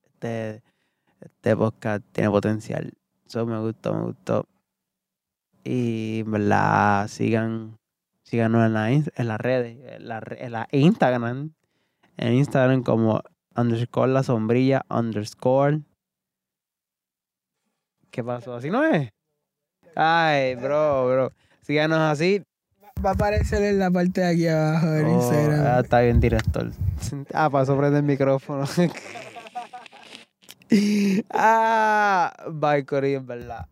Este, 0.04 0.62
este 1.20 1.56
podcast 1.56 2.04
tiene 2.12 2.28
potencial. 2.28 2.92
Eso 3.26 3.46
me 3.46 3.58
gustó, 3.60 3.94
me 3.94 4.02
gustó. 4.02 4.46
Y 5.64 6.20
en 6.20 6.32
verdad 6.32 7.08
sigan, 7.08 7.78
síganos 8.24 8.66
en, 8.66 8.74
la, 8.74 8.92
en 8.92 9.28
las 9.28 9.40
redes, 9.40 9.78
en 9.90 10.06
la, 10.06 10.22
en 10.32 10.52
la 10.52 10.68
Instagram. 10.70 11.54
En 12.18 12.34
Instagram 12.34 12.82
como 12.82 13.22
underscore 13.56 14.12
la 14.12 14.22
sombrilla 14.22 14.84
underscore. 14.90 15.80
¿Qué 18.12 18.22
pasó? 18.22 18.54
¿Así 18.54 18.68
no 18.70 18.84
es? 18.84 19.08
Ay, 19.96 20.54
bro, 20.54 21.08
bro. 21.08 21.32
Síganos 21.62 21.98
así. 21.98 22.42
Va 23.04 23.10
a 23.10 23.12
aparecer 23.14 23.62
en 23.62 23.78
la 23.78 23.90
parte 23.90 24.20
de 24.20 24.26
aquí 24.26 24.46
abajo 24.46 24.86
del 24.90 25.06
Oh, 25.06 25.14
Instagram. 25.16 25.66
ah, 25.66 25.80
está 25.82 26.00
bien, 26.02 26.20
director. 26.20 26.70
Ah, 27.32 27.48
pasó 27.50 27.76
prende 27.76 27.98
el 27.98 28.04
micrófono. 28.04 28.64
ah, 31.30 32.32
bye, 32.52 32.84
Corillo, 32.84 33.18
en 33.18 33.26
verdad. 33.26 33.66